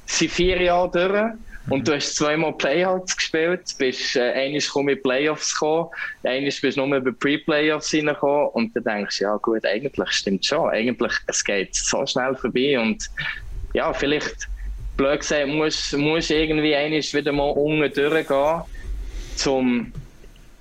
[0.06, 1.32] sind vier Jahre durch
[1.68, 5.88] und du hast zweimal Playoffs gespielt, bist äh, einmal mit Playoffs gekommen,
[6.22, 10.44] einmal bist du nur über Pre-Playoffs reingekommen und dann denkst du, ja gut, eigentlich stimmt
[10.44, 13.08] schon, eigentlich, es geht so schnell vorbei und
[13.74, 14.48] ja, vielleicht,
[14.96, 18.62] blöd gesagt, musst du irgendwie einmal wieder mal unten durchgehen,
[19.36, 19.92] zum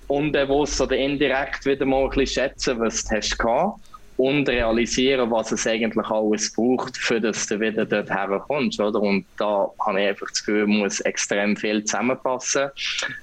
[0.08, 3.80] unbewusst oder indirekt wieder mal ein bisschen schätzen, was du hast gehabt
[4.18, 8.80] und realisieren, was es eigentlich alles braucht, für dass du wieder dort herkommst.
[8.80, 9.02] Oder?
[9.02, 12.70] Und da habe ich einfach das Gefühl, muss extrem viel zusammenpassen.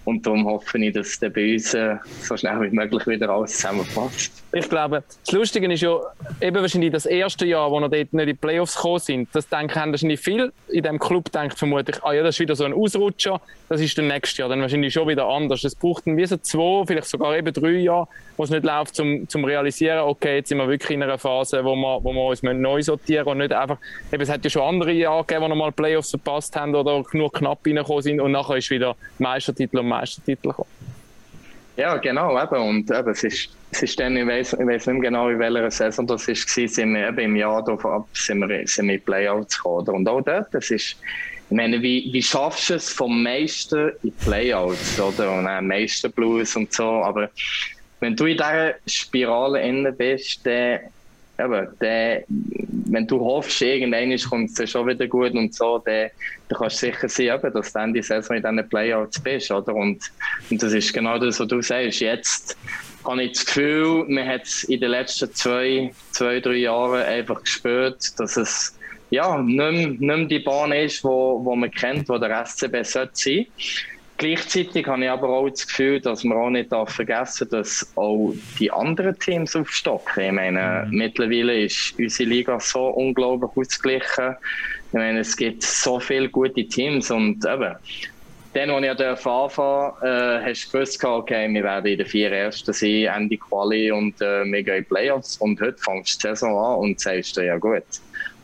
[0.04, 4.41] Und darum hoffe ich, dass der bei uns so schnell wie möglich wieder alles zusammenpasst.
[4.54, 5.98] Ich glaube, das Lustige ist ja
[6.40, 9.28] eben wahrscheinlich das erste Jahr, wo wir dort nicht in die Playoffs gekommen sind.
[9.32, 12.54] Das denken haben wahrscheinlich viel in diesem Club denkt vermutlich, ah ja, das ist wieder
[12.54, 15.64] so ein Ausrutscher, das ist dann nächstes Jahr dann wahrscheinlich schon wieder anders.
[15.64, 18.94] Es braucht dann wie so zwei, vielleicht sogar eben drei Jahre, wo es nicht läuft,
[18.94, 22.22] zum, zum realisieren, okay, jetzt sind wir wirklich in einer Phase, wo wir, wo wir
[22.22, 23.78] uns neu sortieren und nicht einfach,
[24.12, 27.02] eben, es hat ja schon andere Jahre gegeben, wo wir mal Playoffs verpasst haben oder
[27.12, 30.68] nur knapp reingekommen sind und nachher ist wieder Meistertitel und Meistertitel gekommen.
[31.76, 32.68] Ja, genau, eben.
[32.68, 35.70] Und eben, es ist, es ist dann, ich weiß, ich weiß nicht genau, in welcher
[35.70, 39.56] Saison das war, sind wir eben im Jahr davon sind wir, sind wir in Playouts
[39.56, 39.88] gekommen.
[39.88, 40.96] Und auch dort, das ist,
[41.48, 45.32] ich meine, wie, wie schaffst du es vom meisten in Playouts, oder?
[45.32, 47.30] Und auch meisten Blues und so, aber
[48.00, 50.80] wenn du in dieser Spirale inne bist, dann
[51.38, 56.10] eben, der, wenn du hoffst, irgendwann kommt es schon wieder gut und so, dann,
[56.48, 59.50] dann kannst du sicher sein, eben, dass du dann die Saison in diesen Playouts bist.
[59.50, 59.74] Oder?
[59.74, 60.10] Und,
[60.50, 62.00] und das ist genau das, was du sagst.
[62.00, 62.56] Jetzt
[63.04, 67.42] habe ich das Gefühl, man hat es in den letzten zwei, zwei, drei Jahren einfach
[67.42, 68.78] gespürt, dass es
[69.10, 72.82] ja, nicht, mehr, nicht mehr die Bahn ist, wo, wo man kennt, wo der SCB
[72.82, 73.46] sollte sein
[74.22, 78.32] Gleichzeitig habe ich aber auch das Gefühl, dass man auch nicht vergessen darf, dass auch
[78.60, 80.22] die anderen Teams aufstocken.
[80.22, 80.96] Ich meine, mhm.
[80.96, 84.36] mittlerweile ist unsere Liga so unglaublich ausgeglichen.
[84.88, 87.74] Ich meine, es gibt so viele gute Teams und eben,
[88.54, 92.72] dann, als ich anfangen äh, hast du gewusst, okay, wir werden in den vier Ersten
[92.72, 95.38] sein, Ende Quali und äh, wir gehen in Playoffs.
[95.38, 97.82] Und heute fängst du die Saison an und sagst dir, ja gut,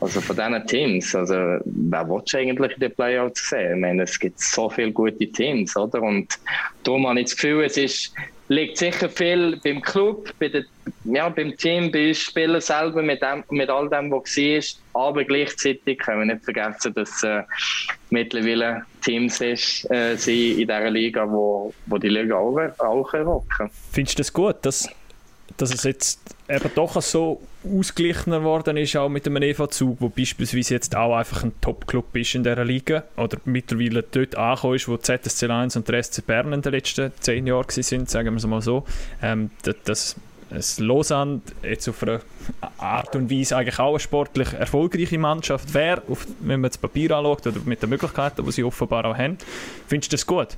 [0.01, 3.75] also von diesen Teams, also wer willst du eigentlich in den Playoffs sehen?
[3.75, 6.01] Ich meine, es gibt so viele gute Teams, oder?
[6.03, 6.39] Und
[6.85, 8.15] darum habe ich das Gefühl, es ist,
[8.49, 10.65] liegt sicher viel beim Club, bei der,
[11.05, 15.09] ja, beim Team, bei uns Spielern selber, mit, dem, mit all dem, was war.
[15.09, 17.43] Aber gleichzeitig können wir nicht vergessen, dass äh,
[18.11, 23.71] mittlerweile Teams ist, äh, sind in dieser Liga, wo, wo die Liga auch, auch rocken.
[23.93, 24.89] Findest du das gut, dass,
[25.57, 30.75] dass es jetzt eben doch so ausgeglichener worden ist, auch mit dem EV-Zug, wo beispielsweise
[30.75, 34.97] jetzt auch einfach ein Top-Club ist in dieser Liga oder mittlerweile dort angekommen ist, wo
[34.97, 38.47] ZSC 1 und der SC Bern in den letzten zehn Jahren sind, sagen wir es
[38.47, 38.85] mal so.
[39.23, 39.51] Ähm,
[39.85, 40.17] das,
[40.51, 42.21] das Lausanne jetzt auf eine
[42.79, 46.03] Art und Weise eigentlich auch eine sportlich erfolgreiche Mannschaft wäre,
[46.41, 49.37] wenn man das Papier anschaut oder mit den Möglichkeiten, die sie offenbar auch haben.
[49.87, 50.57] Findest du das gut?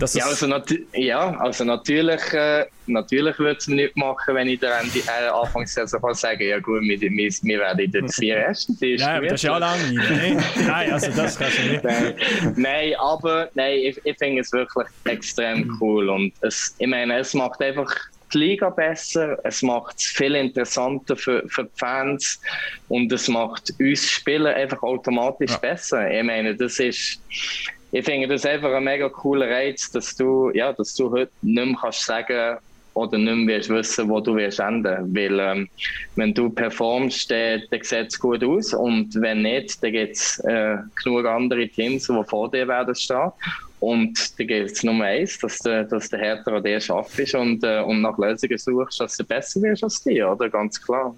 [0.00, 0.46] Ja, also,
[0.94, 5.28] ja, also natürlich, äh, natürlich würde es mir nicht machen, wenn ich dann die äh,
[5.28, 8.76] Anfangssaison kann sagen ja gut, wir, wir, wir werden in den vier ersten.
[8.80, 9.92] Ja, aber das ist ja lange.
[9.92, 10.44] Ne?
[10.66, 11.84] nein, also das kannst du nicht.
[11.84, 12.14] Nein,
[12.56, 17.34] nein aber nein, ich, ich finde es wirklich extrem cool und es, ich meine, es
[17.34, 17.94] macht einfach
[18.32, 22.40] die Liga besser, es macht es viel interessanter für, für die Fans
[22.88, 25.56] und es macht uns Spieler einfach automatisch ja.
[25.58, 26.10] besser.
[26.10, 27.20] Ich meine, das ist
[27.90, 31.66] ich finde das einfach ein mega cooler Reiz, dass du, ja, dass du heute nicht
[31.66, 32.58] mehr kannst sagen
[32.94, 35.14] oder nicht mehr wissen, wo du wirst enden.
[35.14, 35.68] Weil, ähm,
[36.16, 38.74] wenn du performst, dann, dann sieht es gut aus.
[38.74, 43.30] Und wenn nicht, dann gibt es äh, genug andere Teams, die vor dir werden stehen.
[43.80, 47.62] Und da gilt es Nummer eins, dass der, dass der Härter an dir arbeitet und,
[47.62, 50.50] äh, und nach Lösungen suchst, dass du besser wirst als dir, oder?
[50.50, 51.14] Ganz klar.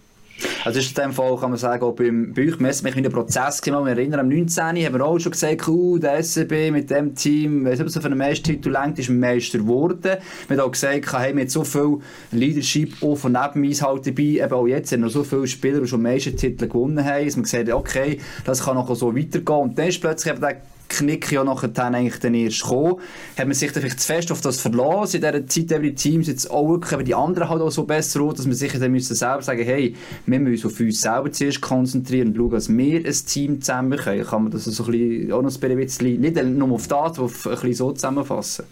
[0.65, 3.03] Also ist in dem Fall, kann man sagen, auch beim, bei euch messen mich in
[3.03, 3.85] den Prozess gemacht.
[3.87, 4.65] Ich erinnere, am 19.
[4.65, 8.07] haben wir auch schon gesagt, uh, der SCB mit dem Team, weiss nicht, so für
[8.07, 10.19] einen Meistertitel lenkt, ist Meister geworden.
[10.49, 11.99] Wir haben auch gesagt, hey, wir haben so viel
[12.33, 15.87] Leadership auch von neben halt dabei, eben auch jetzt haben noch so viele Spieler, die
[15.87, 19.59] schon Meistertitel gewonnen haben, dass man gesagt okay, das kann noch so weitergehen.
[19.59, 22.97] Und dann ist plötzlich eben der Knick ja nachher dann eigentlich dann erst gekommen.
[23.39, 26.27] Hat man sich vielleicht zu fest auf das verlassen in dieser Zeit, eben die Teams
[26.27, 28.93] jetzt auch wirklich eben die anderen halt auch so besser aus, dass man sich dann
[28.93, 32.99] müssen selber sagen, hey, wir müssen auf uns selber zuerst konzentrieren und schauen, dass wir
[32.99, 34.25] ein Team zusammen können.
[34.25, 37.27] Kann man das so ein bisschen, auch noch ein bisschen, nicht nur auf das, aber
[37.29, 38.67] ein bisschen so zusammenfassen?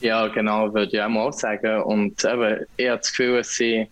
[0.00, 1.82] Ja, genau, würde ich auch mal sagen.
[1.82, 3.86] Und eben, ich habe das Gefühl, dass sie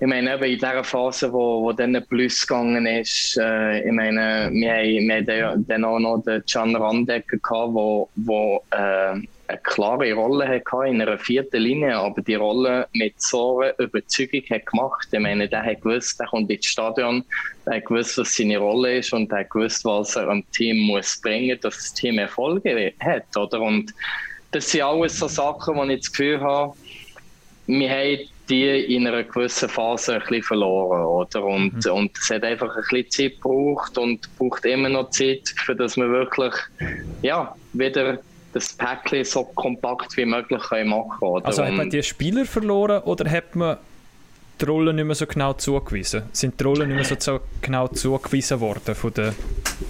[0.00, 4.48] ich meine, eben in dieser Phase, wo, wo dann Plus gegangen ist, äh, ich meine,
[4.52, 7.72] wir haben, wir haben dann auch noch den Can Randecker gehabt,
[8.14, 13.60] wo, äh, eine klare Rolle hatte in einer vierten Linie, aber die Rolle mit so
[13.60, 15.08] einer Überzeugung hat gemacht.
[15.10, 17.24] Ich meine, der hat gewusst, der kommt ins Stadion,
[17.64, 20.86] der hat gewusst, was seine Rolle ist und der hat gewusst, was er am Team
[20.86, 23.62] muss bringen, dass das Team Erfolge hat, oder?
[23.62, 23.94] Und
[24.50, 26.74] das sind alles so Sachen, wo ich das Gefühl habe,
[27.66, 31.44] wir haben die in einer gewissen Phase ein bisschen verloren, oder?
[31.44, 31.92] Und, mhm.
[31.92, 35.96] und es hat einfach ein bisschen Zeit gebraucht und braucht immer noch Zeit, für dass
[35.96, 36.54] wir wirklich,
[37.22, 38.18] ja, wieder
[38.52, 41.46] das Päckchen so kompakt wie möglich können machen oder?
[41.46, 43.76] Also hat man die Spieler verloren oder hat man
[44.60, 46.22] die Rollen nicht mehr so genau zugewiesen?
[46.32, 49.34] Sind die Rollen nicht mehr so genau zugewiesen worden von den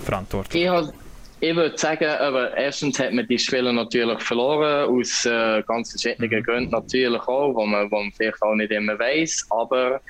[0.05, 0.93] Verantwortlichen?
[1.41, 6.31] Ich würde sagen, aber erstens hat man die Spiele natürlich verloren, aus äh, ganz verschiedenen
[6.31, 6.43] mhm.
[6.43, 9.47] Gründen natürlich auch, wo man, wo man vielleicht auch nicht immer weiß.
[9.51, 10.01] Aber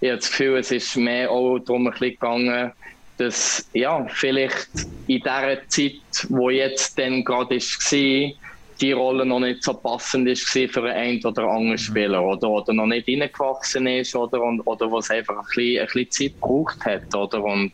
[0.00, 2.72] ich habe das Gefühl, es ist mehr auch darum ein bisschen gegangen,
[3.16, 4.68] dass ja, vielleicht
[5.08, 8.47] in dieser Zeit, wo jetzt dann gerade war,
[8.80, 11.78] die Rolle noch nicht so passend ist für einen oder anderen mhm.
[11.78, 15.86] Spieler oder, oder noch nicht reingewachsen ist oder, und, oder was einfach ein bisschen, ein
[15.86, 17.14] bisschen Zeit gebraucht hat.
[17.14, 17.42] Oder?
[17.42, 17.72] Und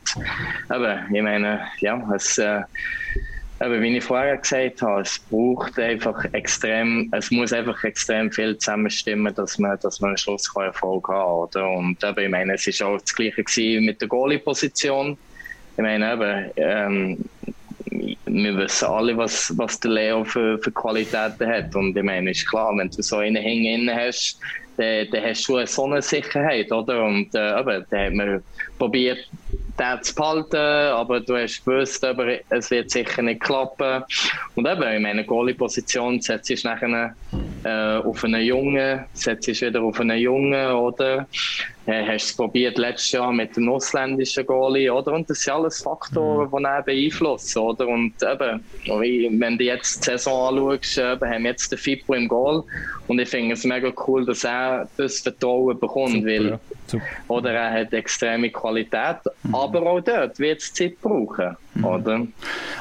[0.73, 2.63] eben, ich meine, ja, es, äh,
[3.61, 8.57] eben, wie ich vorher gesagt habe, es braucht einfach extrem, es muss einfach extrem viel
[8.57, 11.65] zusammenstimmen, dass man, dass man am Schluss Erfolg haben kann.
[11.65, 11.71] Oder?
[11.71, 15.19] Und eben, ich meine, es war auch das Gleiche mit der Goalie-Position.
[15.77, 17.25] Ich meine, eben, ähm,
[17.91, 21.75] wir wissen alle, was, was der Leo für, für Qualitäten hat.
[21.75, 24.39] Und ich meine, ist klar, wenn du so einen Hängen hast,
[24.77, 27.05] dann, dann hast du eine Sicherheit, oder?
[27.05, 28.45] Und äh, eben, dann hat man
[28.79, 29.19] probiert,
[29.79, 34.03] den zu behalten, aber du hast gewusst, aber es wird sicher nicht klappen.
[34.55, 37.15] Und eben, in meiner Goalie-Position setzt du nachher
[37.65, 41.29] äh, auf einen Jungen, setzt du wieder auf einen Jungen, oder?
[41.87, 45.13] Äh, hast es probiert letztes Jahr mit dem ausländischen Goalie, oder?
[45.13, 46.57] Und das sind alles Faktoren, mhm.
[46.57, 47.87] die ihn beeinflussen, oder?
[47.89, 52.27] Und eben, wenn du jetzt die Saison anschaust, eben, haben wir jetzt den Fippo im
[52.27, 52.65] Goal
[53.07, 56.59] und ich finde es mega cool, dass er das Vertrauen bekommt, Super, weil,
[56.93, 57.01] ja.
[57.29, 59.55] oder er hat extreme Qualität, mhm.
[59.55, 61.55] aber auch dort wird es Zeit brauchen.
[61.75, 61.85] Mhm.
[61.85, 62.27] Oder?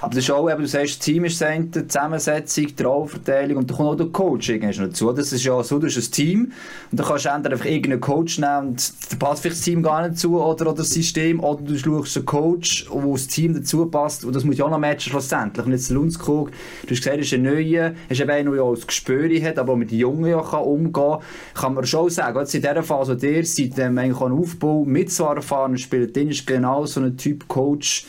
[0.02, 3.70] Aber das ist auch, eben, du sagst, das Team ist die Zusammensetzung, die Rollverteilung und
[3.70, 5.12] da kommt auch der Coaching dazu.
[5.12, 6.52] Das ist ja so, du hast ein Team
[6.92, 9.84] und dann kannst du entweder einfach irgendeinen Coach nehmen und da passt vielleicht das Team
[9.84, 13.54] gar nicht zu oder, oder das System oder du schaust einen Coach, wo das Team
[13.54, 15.66] dazu passt und das muss ja auch noch matchen schlussendlich.
[15.66, 18.64] Und jetzt der Lundskog, du hast gesagt, er ist ein Neuer, ist eben einer, der
[18.64, 21.20] auch das Gespür hat, aber mit den Jungen ja kann umgehen kann,
[21.54, 24.84] kann man schon sagen, jetzt in dieser Phase, wo ihr seid, ähm, eigentlich auch Aufbau
[24.86, 28.06] mit so erfahrenen Spielern, dann ist genau so ein Typ Coach,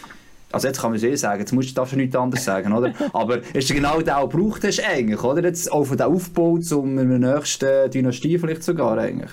[0.52, 2.92] also jetzt kann man es eh sagen, jetzt musst, darfst du nichts anderes sagen, oder?
[3.12, 5.42] Aber ist genau der, auch gebraucht hast eigentlich, oder?
[5.42, 9.32] Jetzt auch von den Aufbau zum nächsten Dynastie vielleicht sogar eigentlich.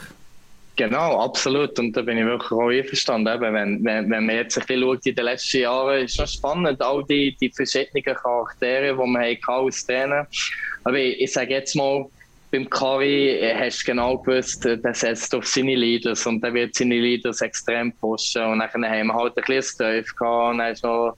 [0.82, 1.78] Genau, absolut.
[1.78, 3.32] Und da bin ich wirklich auch einverstanden.
[3.32, 6.34] Eben, wenn, wenn, wenn man jetzt ein bisschen schaut in den letzten Jahren, ist es
[6.34, 10.28] spannend, all die, die verschiedenen Charaktere, die man haben als Trainer.
[10.84, 12.08] Aber ich, ich sage jetzt mal,
[12.50, 17.00] beim Kari hast du genau gewusst, der setzt auf seine Leaders und der wird seine
[17.00, 18.44] Leaders extrem pushen.
[18.44, 21.16] Und dann haben wir halt ein bisschen Tief gehabt und dann ist noch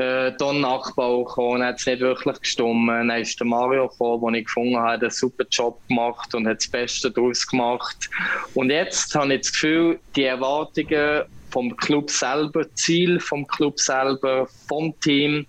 [0.00, 2.88] äh, Don Nachbau gekommen, hat es nicht wirklich gestimmt.
[2.88, 6.46] Dann ist der Mario gekommen, den ich gefunden habe, hat einen super Job gemacht und
[6.46, 8.08] hat das Beste daraus gemacht.
[8.54, 14.46] Und jetzt habe ich das Gefühl, die Erwartungen vom Club selber, Ziel vom Club selber,
[14.68, 15.46] vom Team,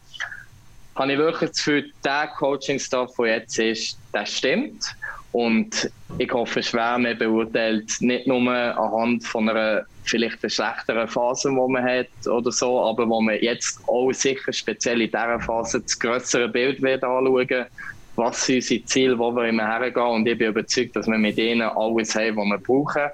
[0.95, 4.83] habe ich wirklich das Gefühl, der Coaching-Staff, der jetzt ist, der stimmt.
[5.31, 11.49] Und ich hoffe schwer, man beurteilt nicht nur anhand von einer vielleicht einer schlechteren Phase,
[11.49, 15.81] die man hat oder so, aber wo man jetzt auch sicher speziell in dieser Phase
[15.81, 17.67] das größere Bild wird anschauen
[18.15, 21.37] was sind unsere Ziele, wo wir immer hergehen und ich bin überzeugt, dass wir mit
[21.37, 23.09] ihnen alles haben, was wir brauchen.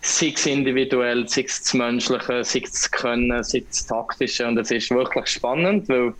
[0.00, 4.46] Sei es individuell, sei es das Menschliche, sei es das Können, sei es das Taktische
[4.46, 6.14] und es ist wirklich spannend, weil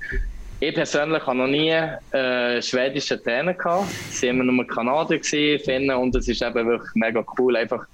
[0.61, 3.91] ich persönlich habe noch nie äh, schwedischen Trainer gehabt.
[4.11, 7.87] Sie waren immer nur Kanadier, Finnen, und es ist eben wirklich mega cool, einfach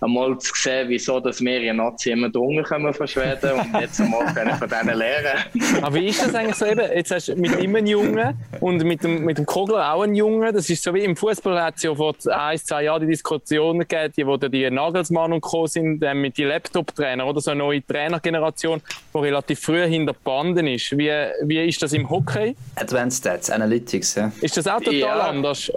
[0.00, 4.00] einmal zu sehen, wieso dass wir in Nazi immer drunter kommen von Schweden und jetzt
[4.00, 5.44] einmal können von denen lernen.
[5.82, 6.80] Aber wie ist das eigentlich so eben?
[6.94, 10.14] Jetzt hast du mit ihm einen Jungen und mit dem, mit dem Kogler auch einen
[10.14, 10.54] Jungen.
[10.54, 13.80] Das ist so wie im Fußball hat es ja vor ein, zwei Jahren die Diskussionen
[13.80, 15.66] gegeben, die, wo die Nagelsmann und Co.
[15.66, 18.82] sind, äh, mit den Laptop-Trainern oder so eine neue Trainergeneration,
[19.14, 20.96] die relativ früh hinter Banden ist.
[20.96, 21.10] Wie,
[21.42, 22.56] wie ist das im Hockey?
[22.76, 24.32] Advanced Stats, Analytics, ja.
[24.40, 25.72] Ist das auch total ja, anders?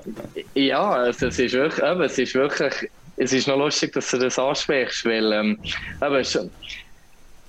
[0.53, 4.39] Ja, also es ist wirklich, es ist wirklich es ist noch lustig, dass du das
[4.39, 5.59] ansprichst, weil ähm,
[5.99, 6.49] aber schon,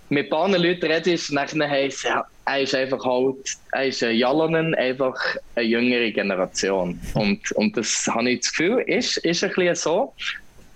[0.09, 3.37] mit ein paar Leuten redest, nachher heisst ja, er ist einfach halt,
[3.73, 5.15] er ist ein Jalonen, einfach
[5.55, 6.99] eine jüngere Generation.
[7.15, 10.15] Und, und das habe ich das Gefühl, ist, ist ein bisschen so.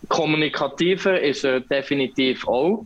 [0.09, 2.85] Kommunikativer ist er definitiv auch.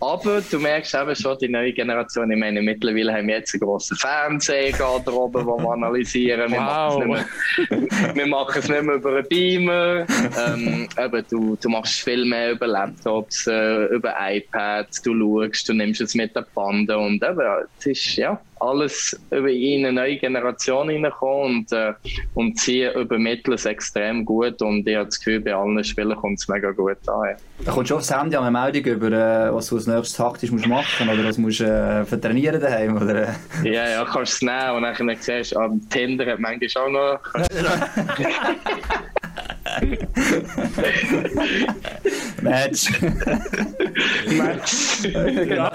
[0.00, 3.62] Aber du merkst eben schon, die neue Generation, ich meine, mittlerweile haben wir jetzt einen
[3.62, 6.52] grossen Fernseher da oben, den wir analysieren.
[6.52, 7.04] Wir, wow.
[7.04, 7.26] machen
[7.58, 10.06] es nicht mehr, wir machen es nicht mehr über einen Beamer.
[10.46, 15.74] Ähm, eben, du, du machst viel mehr über Laptops, äh, über iPads, du schaust, du
[15.74, 17.40] nimmst es mit der Bande und eben,
[17.78, 21.92] es ist, ja, alles über eine neue Generation hineinkommen und, äh,
[22.34, 26.38] und sie übermitteln es extrem gut und ich habe das Gefühl, bei allen Spielern kommt
[26.38, 27.30] es mega gut an.
[27.30, 27.36] Ja.
[27.64, 30.66] Da kommt schon aufs Handy eine Meldung über, äh, was du als nächstes taktisch musst
[30.66, 33.34] machen oder was musst äh, vertrainieren daheim oder?
[33.64, 36.90] Ja, ja, kannst du es nehmen und dann siehst du, am Tinder hat manchmal auch
[36.90, 37.20] noch...
[42.42, 43.00] Match.
[44.30, 45.02] Match.
[45.02, 45.70] genau.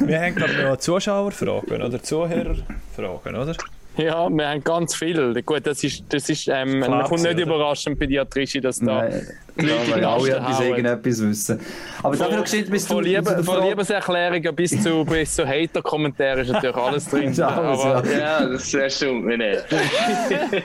[0.00, 3.54] Wir haben, glaube ich, noch Zuschauerfragen oder Zuhörerfragen, oder?
[3.96, 5.42] Ja, wir haben ganz viel.
[5.42, 7.42] Gut, das ist, das ist ähm, Klar, kommt nicht oder?
[7.42, 9.26] überraschend bei dir, Trischi, dass da Nein,
[9.56, 11.60] Leute ja, weil alle etwas irgendetwas wissen.
[12.02, 16.50] Aber von, dafür geschieht bis von, Liebe, von Liebeserklärungen bis zu, bis zu Hater-Kommentaren ist
[16.50, 17.32] natürlich alles drin.
[17.34, 18.46] ja, aber, ja.
[18.48, 19.64] das stimmt mir nicht.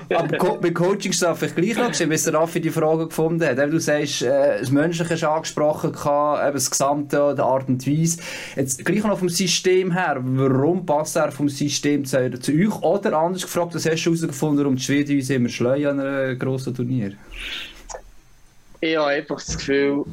[0.16, 3.60] aber Co bei Coaching-Staff ich gleich noch gesehen, bis der Raffi die Frage gefunden hat.
[3.60, 8.18] Du sagst, äh, das Menschliche ist angesprochen, eben das Gesamte, die Art und Weise.
[8.56, 13.19] Jetzt gleich noch vom System her, warum passt er vom System zu, zu euch oder
[13.26, 16.76] anders gefragt, was hast du herausgefunden, warum die Schweden uns immer schleuen an einem grossen
[16.76, 17.14] Turnier?
[18.82, 20.06] Ich habe einfach das Gefühl,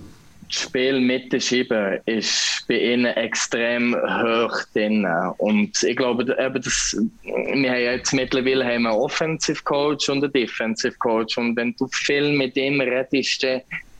[0.48, 5.06] das Spiel mit den Schieben ist bei ihnen extrem hoch drin.
[5.38, 10.32] Und ich glaube, eben das, wir haben jetzt mittlerweile haben einen Offensive Coach und einen
[10.32, 11.38] Defensive Coach.
[11.38, 13.44] Und wenn du viel mit ihm redest,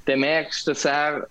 [0.07, 1.27] dann merkst du, dass er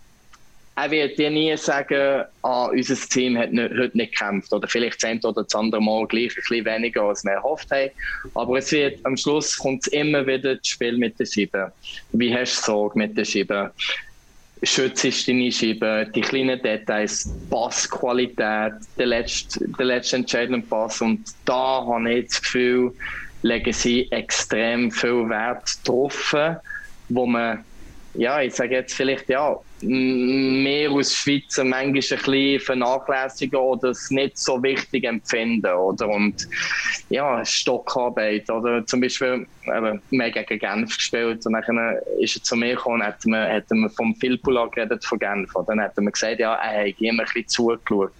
[0.77, 4.51] er wird dir nie sagen, ah, unser Team hat nicht, heute nicht gekämpft.
[4.51, 7.91] Oder vielleicht das oder das andere Mal gleich ein bisschen weniger, als wir erhofft haben.
[8.33, 11.71] Aber es wird, am Schluss kommt es immer wieder das Spiel mit den Scheiben.
[12.11, 13.69] Wie hast du Sorge mit den Scheiben?
[14.63, 21.01] Schützt deine Scheiben, die kleinen Details, Passqualität, der letzte, der letzte entscheidende Pass.
[21.01, 22.93] Und da habe ich das Gefühl,
[23.43, 26.35] legen sie extrem viel Wert drauf,
[27.07, 27.63] wo man
[28.17, 34.09] ja, ich sage jetzt vielleicht, ja, mehr aus Schweizer manchmal ein bisschen vernachlässigen oder es
[34.09, 36.09] nicht so wichtig empfinden, oder?
[36.09, 36.47] Und
[37.09, 38.85] ja, Stockarbeit, oder?
[38.85, 43.01] Zum Beispiel, eben, wir haben gegen Genf gespielt und dann ist er zu mir gekommen
[43.01, 45.55] und hat man, hat man vom Filpula geredet von Genf.
[45.55, 48.11] Und dann hat er mir gesagt, ja, er hat immer ein bisschen zugeschaut.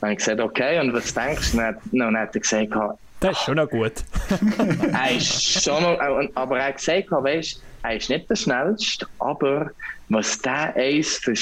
[0.00, 1.58] Dann habe ich gesagt, okay, und was denkst du?
[1.58, 2.72] Und dann hat er gesagt,
[3.20, 3.92] das ist schon noch gut.
[4.92, 5.98] er ist schon noch,
[6.34, 9.70] aber er hat gesagt, weißt er ist nicht der schnellste, aber
[10.08, 11.34] was der eins für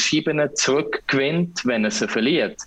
[0.54, 2.60] zurückgewinnt, wenn er sie verliert.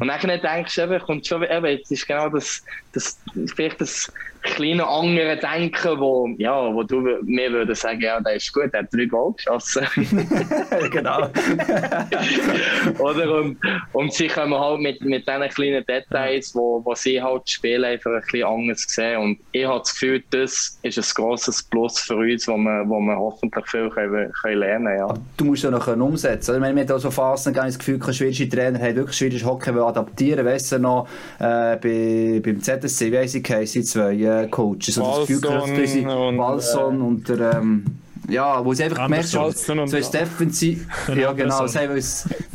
[0.00, 3.18] Und dann denkst du, eben, kommt schon, eben, jetzt ist genau das, das,
[3.54, 8.52] vielleicht das kleine andere Denken, wo, ja, wo du mir würde sagen, ja, der ist
[8.52, 9.86] gut, der hat drei Goal geschossen.
[10.90, 11.22] genau.
[12.98, 13.34] Oder?
[13.40, 13.58] Und,
[13.92, 17.84] und sie kommen halt mit, mit diesen kleinen Details, wo, wo sie halt das Spiel
[17.84, 19.20] einfach ein bisschen anders sehen.
[19.20, 23.00] Und ich habe das Gefühl, das ist ein grosses Plus für uns, wo wir, wo
[23.00, 24.98] wir hoffentlich viel können, können lernen können.
[24.98, 25.14] Ja.
[25.36, 26.54] Du musst ja noch umsetzen.
[26.54, 29.44] Ich meine, wir haben auch so Phasen das Gefühl, kein schwedischer Trainer hat wirklich schwedisch
[29.44, 34.98] Hockey adaptieren Weißt du noch, äh, bei, beim ZSC, wie heisst die zwei äh, Coaches?
[34.98, 37.84] Also das Gefühl, und, Walson und der, ähm,
[38.28, 40.86] ja, wo sie einfach gemerkt haben, so ist defensiv,
[41.16, 42.02] ja genau, sie wollen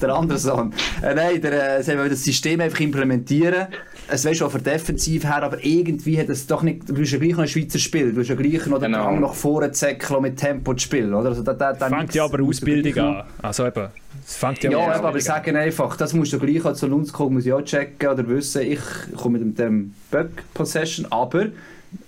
[0.02, 3.68] der Anderson, äh, nein, der, äh, sie wollen das System einfach implementieren,
[4.08, 7.18] es wäre schon für defensiv her, aber irgendwie hat es doch nicht, du bist ja
[7.18, 9.06] gleich noch ein Schweizer Spiel, du hast ja gleich noch den genau.
[9.06, 11.30] Drang nach vorne zu zäckeln mit Tempo zu spielen, oder?
[11.30, 13.88] Also, da, da, da fängt ja aber Ausbildung an, also eben.
[14.26, 17.36] Es fängt ja, ja aber, aber sagen einfach, das musst du gleich als Lunds kommen,
[17.36, 18.80] muss ich auch checken oder wissen, ich
[19.18, 21.46] komme mit dem Bug Possession, aber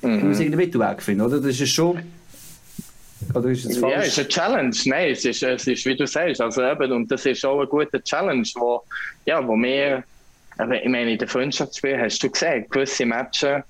[0.01, 0.17] mhm.
[0.17, 1.39] ich muss irgendwie Mittelweg finden, oder?
[1.39, 1.99] Das ist schon
[3.34, 3.94] oder ist es falsch?
[3.94, 4.76] Ja, es ist eine Challenge.
[4.86, 6.42] Nein, es ist, es ist wie du sagst.
[6.42, 8.84] Also eben, und das ist auch eine gute Challenge, wo,
[9.26, 10.04] ja, wo wir,
[10.58, 13.64] ich meine, in den Freundschaftsspielen hast du gesehen, gewisse Matches,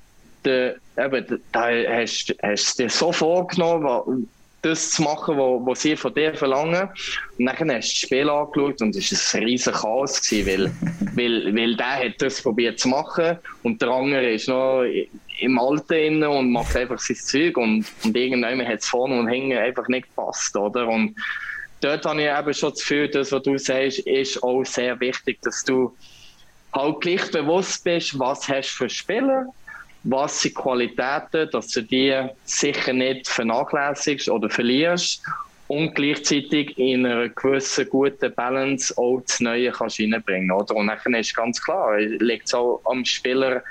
[0.44, 4.28] da, eben, da hast, hast du dir so vorgenommen,
[4.62, 6.90] das zu machen, was sie von dir verlangen.
[7.38, 10.72] Und dann hast du das Spiel angeschaut und es war ein riesiger Chaos, gewesen, weil,
[11.16, 14.84] weil, weil der hat das probiert zu machen und der andere ist noch
[15.40, 19.58] im Alter und macht einfach sein Zeug und, und irgendwann hat es vorne und hinten
[19.58, 20.88] einfach nicht gepasst, oder?
[20.88, 21.16] Und
[21.82, 25.40] dort habe ich eben schon das Gefühl, das, was du sagst, ist auch sehr wichtig,
[25.42, 25.96] dass du
[26.74, 29.46] halt gleich bewusst bist, was hast du für Spieler,
[30.04, 35.24] was sind Qualitäten, dass du die sicher nicht vernachlässigst oder verlierst
[35.68, 40.76] und gleichzeitig in einer gewissen guten Balance auch das Neue kannst reinbringen oder?
[40.76, 43.64] Und dann ist ganz klar, liegt es auch am Spieler,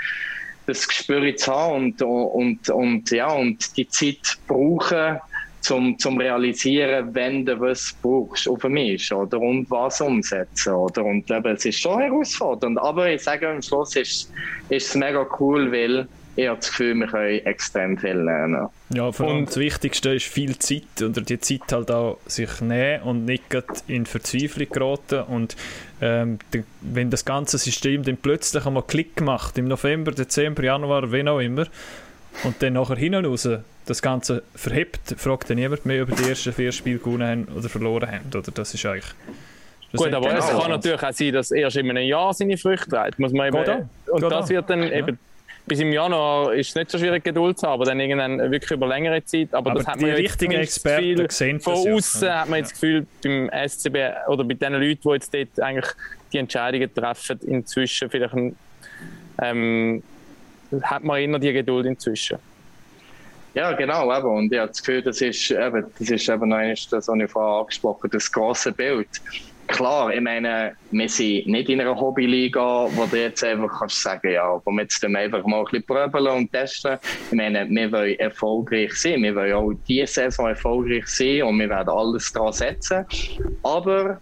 [0.67, 5.19] das Gespür zu haben und, und, und, ja, und die Zeit brauchen,
[5.65, 9.41] zum, zum realisieren, wenn du was brauchst auf dem ist oder?
[9.41, 11.05] Und was umsetzen oder?
[11.05, 14.31] Und eben, es ist schon herausfordernd, aber ich sage am Schluss ist,
[14.69, 18.69] ist es mega cool, weil ich habe das Gefühl, wir können extrem viel lernen.
[18.91, 23.03] Ja, vor allem das Wichtigste ist viel Zeit oder die Zeit halt auch sich nehmen
[23.03, 23.43] und nicht
[23.87, 25.57] in Verzweiflung geraten und
[26.01, 26.39] ähm,
[26.81, 31.41] wenn das ganze System dann plötzlich einmal Klick macht, im November, Dezember, Januar, wen auch
[31.41, 31.67] immer,
[32.43, 33.49] und dann nachher hin und raus
[33.87, 37.69] das Ganze verhebt, fragt dann niemand mehr über die ersten vier Spiele gewonnen haben oder
[37.69, 38.27] verloren haben.
[38.35, 39.05] Oder das ist eigentlich...
[39.93, 42.91] Das Gut, aber es kann natürlich auch sein, dass erst in einem Jahr seine Früchte
[42.91, 43.21] trägt.
[43.21, 44.49] Muss man eben, und Geht das an.
[44.49, 44.91] wird dann ja.
[44.91, 45.19] eben
[45.67, 48.71] bis im Januar ist es nicht so schwierig, Geduld zu haben, aber dann irgendwann wirklich
[48.73, 49.55] über längere Zeit.
[49.55, 52.41] Aber, aber das hat man richtigen Experten sehen Von außen ja.
[52.41, 53.97] hat man jetzt das Gefühl, beim SCB
[54.29, 55.87] oder bei den Leuten, die jetzt dort eigentlich
[56.33, 58.35] die Entscheidungen treffen, inzwischen vielleicht
[59.41, 60.03] ähm,
[60.83, 62.39] hat man immer die Geduld inzwischen.
[63.55, 64.27] Ja, genau, eben.
[64.27, 67.23] Und ich habe das Gefühl, das ist eben, das ist eben noch eines, das habe
[67.23, 69.09] ich vorher angesprochen, das grosse Bild.
[69.67, 74.31] Klar, ich meine, wir sind nicht in einer Hobbyliga, wo du jetzt einfach kannst sagen,
[74.31, 76.99] ja, aber wir jetzt einfach mal ein bisschen probieren und testen.
[77.31, 79.23] Ich meine, wir wollen erfolgreich sein.
[79.23, 83.07] Wir wollen auch diese Saison erfolgreich sein und wir werden alles daran setzen.
[83.63, 84.21] Aber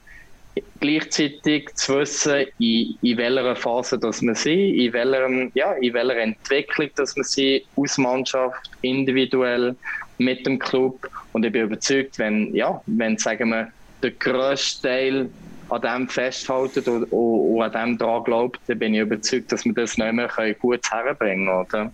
[0.81, 6.19] gleichzeitig zu wissen, in, in welcher Phase dass wir sind, in welcher, ja, in welcher
[6.19, 9.75] Entwicklung dass wir sind, aus Mannschaft, individuell,
[10.19, 11.09] mit dem Club.
[11.33, 13.73] Und ich bin überzeugt, wenn, ja, wenn sagen wir,
[14.03, 15.31] der grösste Teil
[15.69, 19.65] an dem festhalten und, und, und an dem dran glaubt, dann bin ich überzeugt, dass
[19.65, 20.29] wir das nicht mehr
[20.61, 21.91] gut herbringen können.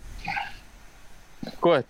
[1.61, 1.85] Gut.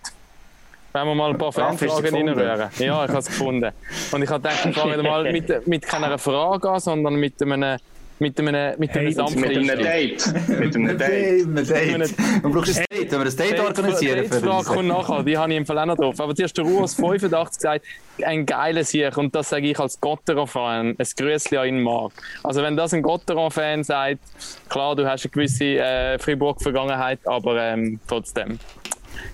[0.91, 2.69] Wenn wir mal ein paar Fanfragen reinrühren.
[2.79, 3.71] Ja, ich habe es gefunden.
[4.11, 7.79] Und ich habe gedacht, wir fangen mal mit, mit keiner Frage an, sondern mit einem
[8.19, 10.33] mit einem, mit einem hey, Mit einem Date.
[10.47, 11.47] mit einem Date.
[11.47, 12.43] mit einem Date.
[12.43, 14.23] Man braucht ein Date, wenn wir ein Date organisieren.
[14.23, 16.19] Die Frage kommt nachher, die habe ich im Fall auch noch drauf.
[16.19, 17.85] Aber zuerst der Ruas 85 gesagt,
[18.23, 19.17] ein geiles Sieg.
[19.17, 20.95] Und das sage ich als Gotteron-Fan.
[20.97, 22.11] Ein Grüßchen an ihn mag.
[22.43, 24.19] Also wenn das ein Gotteron-Fan sagt,
[24.67, 28.59] klar, du hast eine gewisse äh, Fribourg-Vergangenheit, aber ähm, trotzdem.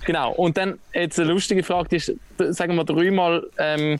[0.06, 0.34] Genau.
[0.34, 2.14] Und dann jetzt eine lustige Frage ist,
[2.50, 4.00] sagen wir dreimal ähm,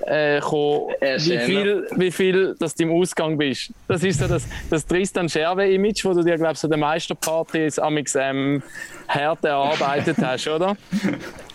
[0.00, 3.72] äh, gekommen, wie viel, wie viel dass du im Ausgang bist.
[3.88, 7.98] Das ist so das, das Tristan Scherwe-Image, wo du dir, glaubst, so der Meisterpartys am
[8.16, 8.62] ähm,
[9.08, 10.76] hart erarbeitet hast, oder?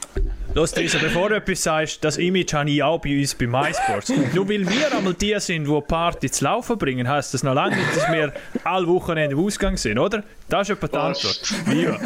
[0.55, 4.09] Los, Theresa, bevor du etwas sagst, das Image habe ich auch bei uns bei MySports.
[4.33, 7.75] Nur weil wir einmal die sind, die Party zu laufen bringen, heisst das noch lange
[7.75, 8.33] nicht, dass wir
[8.63, 10.23] alle Wochenende im Ausgang sind, oder?
[10.47, 11.41] Das ist etwa die Antwort.
[11.67, 11.99] Viva.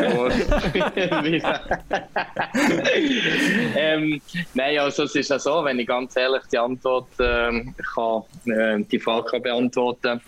[3.75, 4.19] ähm,
[4.55, 8.83] nein, also es ist ja so, wenn ich ganz ehrlich die Antwort ähm, kann, äh,
[8.83, 10.19] die Frage kann beantworten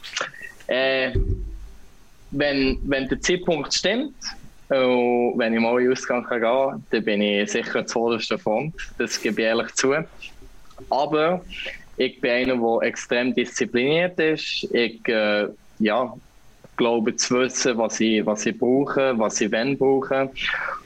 [0.68, 1.12] äh,
[2.32, 4.16] wenn, wenn der Zeitpunkt stimmt,
[4.72, 8.74] und wenn ich mal in den Ausgang gehen kann, dann bin ich sicher zuvorderst Front.
[8.98, 9.94] Das gebe ich ehrlich zu.
[10.90, 11.44] Aber
[11.98, 14.68] ich bin einer, der extrem diszipliniert ist.
[14.72, 15.48] Ich äh,
[15.80, 16.14] ja,
[16.78, 20.32] glaube zu wissen, was ich, was ich brauche, was ich wenn brauche.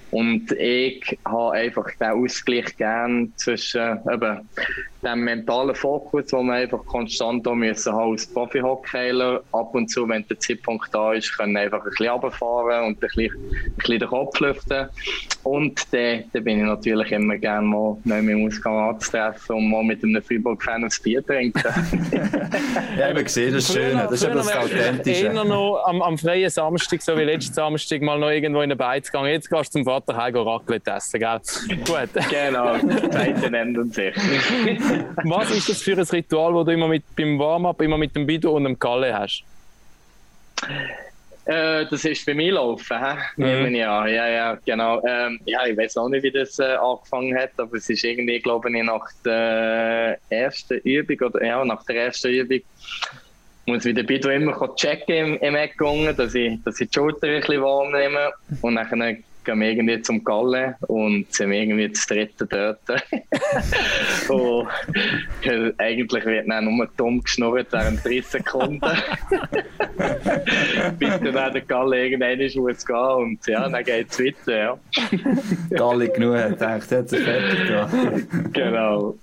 [0.10, 4.50] Und ich habe einfach den Ausgleich gern zwischen eben,
[5.06, 9.42] dem mentalen Fokus, den wir einfach konstant haben müssen als Profi-Hockeyler.
[9.52, 13.00] Ab und zu, wenn der Zeitpunkt da ist, können einfach ein bisschen runterfahren und ein
[13.00, 14.88] bisschen, ein bisschen den Kopf lüften.
[15.44, 19.84] Und dann, dann bin ich natürlich immer gerne mal neu im Ausgang anzutreffen und mal
[19.84, 21.64] mit einem Freiburg-Fan ein Bier trinken.
[22.98, 23.98] ja, ich gesehen, das ist schön.
[23.98, 25.26] Das ist eben das Authentische.
[25.28, 28.78] Eher noch am, am freien Samstag, so wie letzten Samstag, mal noch irgendwo in den
[28.78, 29.30] Beiz gegangen.
[29.30, 31.42] Jetzt gehst du zum Vater heim Raclette essen, gell?
[31.86, 32.10] Gut.
[32.30, 32.78] Genau,
[33.12, 34.16] Zeiten ändern sich.
[35.24, 38.26] Was ist das für ein Ritual, das du immer mit, beim Warm-up immer mit dem
[38.26, 39.44] Bido und dem Kalle hast?
[41.46, 43.18] Äh, das ist bei mir laufen, hä?
[43.38, 43.76] Mhm.
[43.76, 45.02] Ja, ja, ja, genau.
[45.06, 48.40] Ähm, ja, ich weiß auch nicht, wie das äh, angefangen hat, aber es ist irgendwie,
[48.40, 52.62] glaube ich, nach der ersten Übung oder ja, nach der ersten Übung
[53.68, 55.76] muss ich wieder Bido immer checken im, im Eck,
[56.18, 58.32] dass ich, dass ich die Schulter ein bisschen warm nehme
[58.62, 62.80] und dann gehen wir irgendwie zum Galle und sind irgendwie das dritte dort.
[64.30, 64.68] und
[65.78, 68.82] eigentlich wird dann nur dumm geschnurrt während 30 Sekunden.
[71.00, 74.58] Bis dann der Galle irgendwann muss gehen und ja, dann geht es weiter.
[74.58, 74.78] Ja.
[75.78, 77.94] Galle genug hat gedacht, jetzt ist fertig gemacht.
[78.54, 79.16] Genau.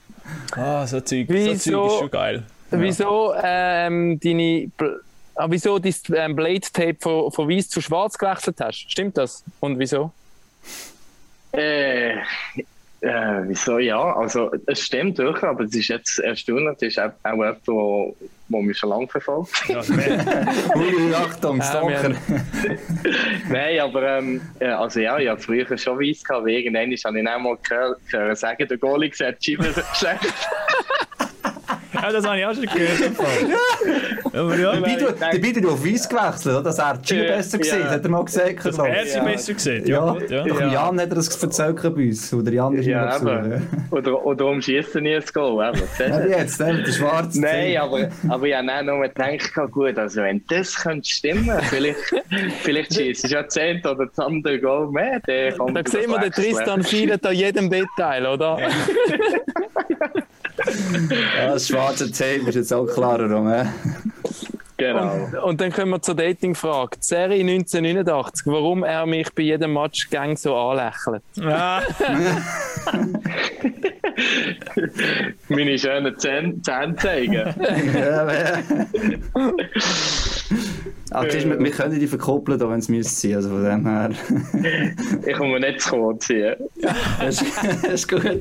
[0.52, 2.42] Ah, so Zeug, so Zeug ist schon geil.
[2.70, 4.70] Wieso ähm, deine
[5.34, 8.90] Ah, wieso du das ähm, Blade Tape von, von weiß zu schwarz gewechselt hast.
[8.90, 9.42] Stimmt das?
[9.60, 10.12] Und wieso?
[11.52, 12.16] Äh,
[13.02, 14.14] äh, wieso ja?
[14.14, 16.76] Also, es stimmt durch, aber es ist jetzt erstaunlich.
[16.76, 19.68] Es ist auch, auch jemand, der, der mich schon lange verfolgt.
[19.68, 22.14] Ja, Ui, Achtung, Stalker.
[23.50, 27.40] Nein, aber ähm, also ja, ich habe früher schon weiss gehabt, irgendwann habe ich auch
[27.40, 29.44] mal gehört, gehört sagen, der Goalie sieht
[29.94, 30.34] schlecht.
[32.02, 33.12] Ja, das habe ich auch schon gehört.
[34.34, 34.72] Aber ja.
[34.76, 36.62] Der Bitte auf Weiß gewechselt, oder?
[36.62, 37.90] dass er Gio ja, besser ja.
[37.90, 38.64] hat er mal gesagt.
[38.64, 40.16] Dass er sie besser gesehen ja.
[40.28, 40.44] Ja.
[40.44, 42.32] Doch Jan hat er das erzählt bei uns.
[42.32, 43.62] Oder Jan ist ja, immer zu.
[43.90, 45.52] Oder, oder um Schießen nie zu gehen.
[45.98, 47.40] Ja, jetzt, der Schwarze.
[47.40, 51.98] Nein, aber, aber ich habe nur gedacht, gut, also wenn das könnte stimmen, vielleicht,
[52.62, 55.20] vielleicht schießt ja 10 oder das andere Goal mehr.
[55.20, 55.32] Da
[55.88, 58.58] sehen wir den Tristan feiert an jedem Detail, oder?
[61.38, 63.52] Ja, das schwarze Tape ist jetzt auch klarer rum.
[64.76, 65.12] Genau.
[65.14, 66.96] Und, und, dann kommen wir zur Dating-Frage.
[67.00, 71.22] Serie 1989, warum er mich bei jedem Match gang so anlächelt.
[71.40, 71.82] Ah.
[75.48, 77.32] Meine schönen Zähne, Zähne zeigen.
[77.94, 78.58] ja, ja.
[81.12, 84.10] Ach, wir, wir können die verkuppeln, wenn es müsste Also von dem her.
[85.26, 86.56] ich komme nicht zu kurz hier.
[87.20, 88.40] das, ist, gut.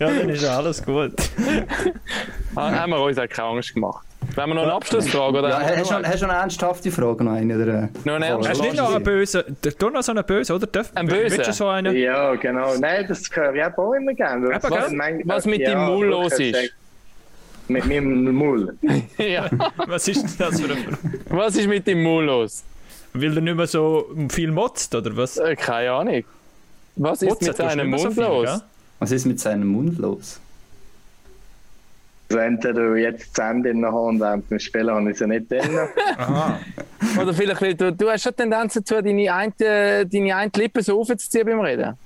[0.00, 1.12] ja, dann ist alles gut.
[2.56, 4.06] haben wir uns auch keine Angst gemacht.
[4.34, 5.48] Wenn wir noch eine Abschlussfrage oder?
[5.50, 7.56] Ja, hast, du, hast du eine ernsthafte Frage noch eine?
[7.56, 7.88] Oder?
[8.04, 9.44] Noch eine Hast du nicht noch eine böse?
[9.78, 10.68] Du noch so eine böse, oder?
[10.94, 11.52] Ein böse?
[11.52, 11.96] So eine?
[11.96, 12.74] Ja, genau.
[12.76, 14.48] Nein, das höre ich auch immer gerne.
[14.48, 14.62] Was,
[15.24, 16.74] was mit ja, deinem Maul los ist?
[17.68, 18.76] Mit meinem Maul?
[19.18, 19.48] ja.
[19.86, 20.98] Was ist das für ein...
[21.30, 22.62] Was ist mit dem Maul los?
[23.14, 25.36] Will er nicht mehr so viel motzt, oder was?
[25.36, 26.24] Äh, keine Ahnung.
[26.96, 28.46] Was ist Motzt mit seinem Mund so los?
[28.46, 28.62] Ja?
[28.98, 30.40] Was ist mit seinem Mund los?
[32.28, 35.50] Also entweder jetzt die Hände in der Hand während dem Spielen habe ich sie nicht
[35.50, 35.78] drin.
[36.16, 36.58] Aha.
[37.20, 39.52] Oder vielleicht, du, du hast schon Tendenz dazu, deine eine,
[40.06, 41.96] deine eine Lippe so aufzuziehen beim Reden.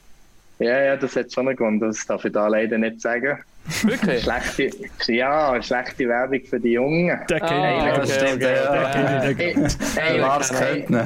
[0.58, 3.38] Ja, ja, das hat schon einen Grund, das darf ich da leider nicht sagen.
[3.82, 4.22] Wirklich?
[4.22, 4.70] Schlechte,
[5.12, 7.20] ja, schlechte Werbung für die Jungen.
[7.28, 8.42] Der kennt ah, okay, das stimmt.
[8.42, 10.18] Der.
[10.18, 11.00] Lars kennt ihn.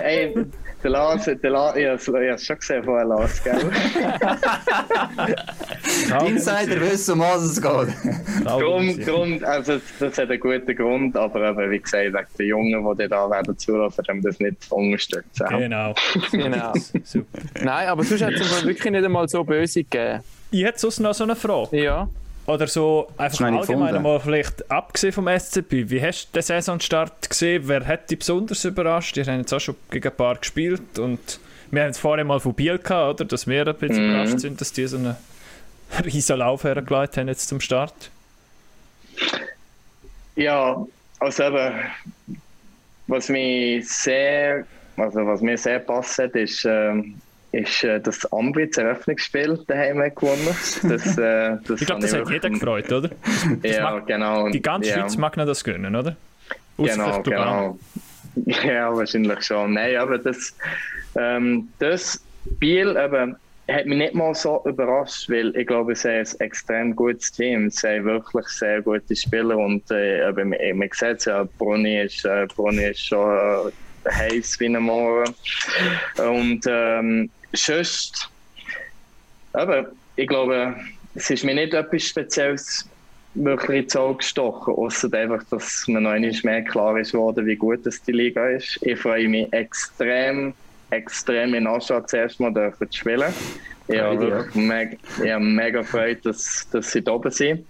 [0.00, 0.34] Ey,
[0.82, 3.54] der Lars, der Lars, ich habe es schon gesehen vorher, Lars, gell?
[6.26, 7.94] Insider wissen, um was es geht.
[8.44, 12.98] Drum, drum, also das hat einen guten Grund, aber eben, wie gesagt, wegen den Jungen,
[12.98, 15.46] die da werden zulassen, haben das nicht unterstützen.
[15.50, 15.94] Genau.
[16.32, 16.72] genau.
[17.04, 17.38] Super.
[17.62, 20.24] Nein, aber sonst hat es wirklich nicht einmal so böse gegeben.
[20.52, 21.82] Ich hätte sonst noch so eine Frage.
[21.82, 22.08] Ja.
[22.46, 25.88] Oder so einfach allgemein mal vielleicht abgesehen vom SCP.
[25.88, 27.62] Wie hast du den Saisonstart gesehen?
[27.66, 29.16] Wer hat dich besonders überrascht?
[29.16, 31.40] Ihr habt jetzt auch schon gegen ein paar gespielt und
[31.70, 33.24] wir haben jetzt vorher mal von Biel gehabt, oder?
[33.24, 34.10] Dass wir ein bisschen mhm.
[34.10, 35.16] überrascht sind, dass die so einen
[36.04, 38.10] riesen Lauf hergeleitet haben jetzt zum Start.
[40.36, 40.84] Ja,
[41.20, 41.74] also eben,
[43.06, 47.14] was mir sehr, also was mir sehr passt, ist, ähm,
[47.52, 50.56] ist äh, das Ambritz Eröffnungsspiel daheim gewonnen.
[50.82, 53.10] Das, äh, das ich glaube, das hat jeder gefreut, oder?
[53.62, 54.48] Das ja, mag, genau.
[54.48, 54.96] Die ganze ja.
[54.96, 56.16] Schweiz mag das gönnen, oder?
[56.78, 57.78] Genau, genau.
[58.64, 59.74] Ja, wahrscheinlich schon.
[59.74, 60.56] Nein, aber das,
[61.16, 62.24] ähm, das
[62.54, 63.36] Spiel eben,
[63.68, 67.66] hat mich nicht mal so überrascht, weil ich glaube, es ist ein extrem gutes Team.
[67.66, 72.24] Es sind wirklich sehr gute Spieler und äh, eben, man sieht es ja, Bruni ist,
[72.24, 75.34] äh, Bruni ist schon äh, heiß wie ein Morgen.
[76.18, 78.28] Und ähm, sonst,
[79.52, 80.76] aber ich glaube,
[81.14, 82.88] es ist mir nicht etwas Spezielles
[83.34, 87.56] wirklich ins Auge gestochen, außer einfach, dass mir noch einmal mehr klar ist worden, wie
[87.56, 88.78] gut das die Liga ist.
[88.82, 90.54] Ich freue mich extrem,
[90.90, 93.32] extrem in Aschau zuerst mal dürfen zu spielen.
[93.88, 97.66] Ich habe mega, ich habe mega Freude, dass, dass sie da oben sind.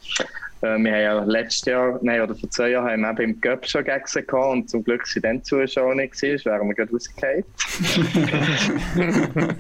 [0.63, 3.41] Äh, wir haben ja letztes Jahr, nein, oder vor zwei Jahren haben wir eben im
[3.41, 6.75] Cup schon gegen sie gehabt und zum Glück sind dann Zuschauer nicht gewesen, wären wir
[6.75, 7.45] gerade rausgefallen.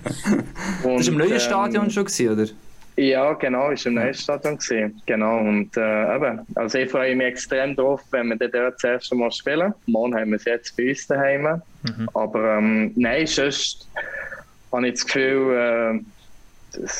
[0.82, 2.46] das war im neuen ähm, Stadion schon, gewesen, oder?
[2.96, 5.00] Ja, genau, ist im neuen Stadion gesehen.
[5.06, 5.38] Genau.
[5.38, 9.32] Und äh, eben, also ich freue mich extrem drauf, wenn wir dort das erste Mal
[9.32, 9.72] spielen.
[9.86, 11.62] Morgen haben wir es jetzt bei uns daheim.
[11.82, 12.08] Mhm.
[12.14, 13.88] Aber ähm, nein, sonst
[14.70, 16.00] habe ich das Gefühl, äh,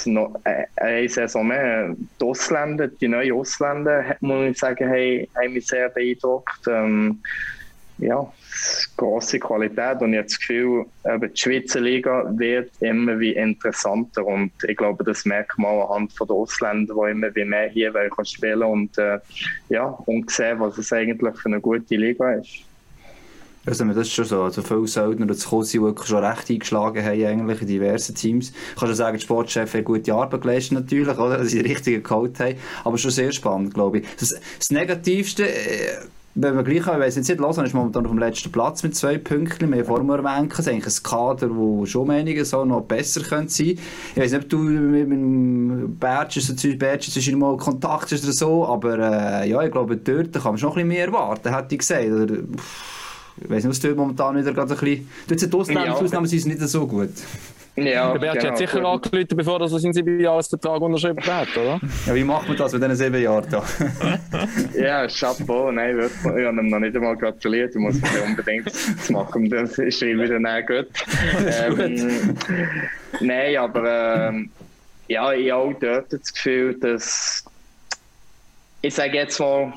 [0.06, 1.94] noch äh, eine Saison mehr.
[2.20, 6.66] Die Ausländer, die neuen Ausländer, muss ich sagen, haben, haben mich sehr beeindruckt.
[6.68, 7.20] Ähm,
[7.98, 8.32] ja,
[8.96, 14.26] große Qualität und ich habe das Gefühl, eben die Schweizer Liga wird immer wie interessanter
[14.26, 17.92] und ich glaube, das merkt man anhand von den Ausländern, die immer wie mehr hier
[18.24, 19.18] spielen und äh,
[19.68, 22.64] ja, und sehen, was es eigentlich für eine gute Liga ist.
[23.64, 24.42] Also, das ist schon so.
[24.42, 28.50] Also, viele Söldner und Kosi wirklich schon recht eingeschlagen haben, eigentlich in diversen Teams.
[28.50, 31.38] Ich kann schon sagen, die Sportchef hat gute Arbeit geleistet, natürlich, oder?
[31.38, 32.56] Dass sie die richtigen Code haben.
[32.84, 34.06] Aber schon sehr spannend, glaube ich.
[34.18, 35.98] Das, das Negativste, äh,
[36.34, 38.82] wenn wir gleich haben, ich weiss jetzt nicht, Lausanne ist momentan auf dem letzten Platz
[38.82, 39.70] mit zwei Punkten.
[39.70, 43.20] Wir haben vorhin erwähnt, es ist eigentlich ein Kader, das schon einige so noch besser
[43.20, 43.78] könnte sein.
[44.14, 46.40] Ich weiss nicht, ob du mit dem Bertsch,
[46.78, 48.98] Bertsch, mal Kontakt hast oder so, aber
[49.42, 52.10] äh, ja, ich glaube, dort kann man schon ein bisschen mehr erwarten, hätte ich gesagt.
[52.10, 52.38] Oder,
[53.44, 55.08] ich weiß nicht, was tut momentan wieder gerade ein bisschen...
[55.28, 57.10] Dort die Ausnahmen, ja, Ausnahmen sind nicht so gut.
[57.74, 58.50] Ja, der Bert genau.
[58.50, 58.92] hat sicher genau.
[58.94, 61.80] angerufen, bevor er seinen sieben Jahresvertrag unterschrieben hat, oder?
[62.06, 63.64] Ja, wie macht man das mit diesen sieben Jahren da?
[64.78, 69.10] ja, Chapeau, nein, wirklich, ich habe ihm noch nicht einmal gratuliert, ich muss das unbedingt
[69.10, 70.88] machen, das schreibe ich dann auch gut.
[71.46, 72.36] ähm,
[73.20, 74.50] nein, aber ähm,
[75.08, 77.42] ja, ich habe auch dort das Gefühl, dass
[78.82, 79.72] ich sage jetzt mal,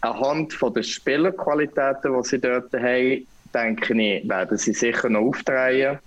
[0.00, 5.98] anhand von der Spielerqualitäten, die sie dort haben, denke ich, werden sie sicher noch aufdrehen.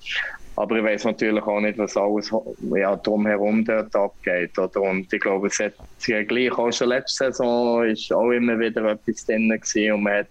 [0.55, 2.31] Aber ich weiß natürlich auch nicht, was alles
[2.75, 4.57] ja, drumherum dort abgeht.
[4.59, 4.81] Oder?
[4.81, 5.73] Und ich glaube, es hat
[6.27, 10.27] gleich auch schon letzte Saison ist auch immer wieder etwas drin gewesen und man hat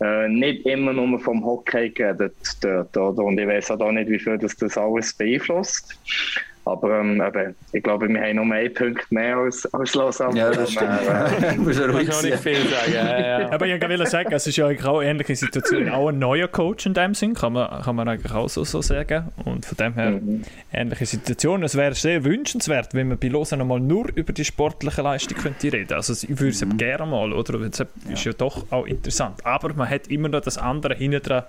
[0.00, 2.96] äh, nicht immer nur vom Hockey geredet dort.
[2.96, 3.24] Oder?
[3.24, 5.98] Und ich weiß auch nicht, wie viel das, das alles beeinflusst.
[6.64, 10.38] Aber ähm, eben, ich glaube, wir haben noch einen Punkt mehr als, als Lausanne.
[10.38, 10.90] Ja, das stimmt.
[10.90, 12.92] Äh, muss ja ruhig nicht viel sagen.
[12.92, 13.50] Ja, ja.
[13.52, 15.88] Aber ich wollte sagen, es ist ja eigentlich auch eine ähnliche Situation.
[15.88, 18.82] Auch ein neuer Coach in dem Sinn, kann man, kann man eigentlich auch so, so
[18.82, 19.28] sagen.
[19.44, 20.42] Und von dem her, mhm.
[20.72, 21.62] ähnliche Situation.
[21.62, 25.72] Es wäre sehr wünschenswert, wenn man bei Lausanne mal nur über die sportliche Leistung könnte
[25.72, 26.76] reden Also ich würde es mhm.
[26.76, 27.58] gerne mal, oder?
[27.58, 28.32] Das ist ja.
[28.32, 29.44] ja doch auch interessant.
[29.46, 31.44] Aber man hat immer noch das andere hinten dran,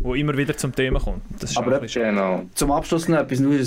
[0.00, 1.22] wo immer wieder zum Thema kommt.
[1.38, 2.44] Das ist Aber genau.
[2.54, 3.62] zum Abschluss noch etwas, nur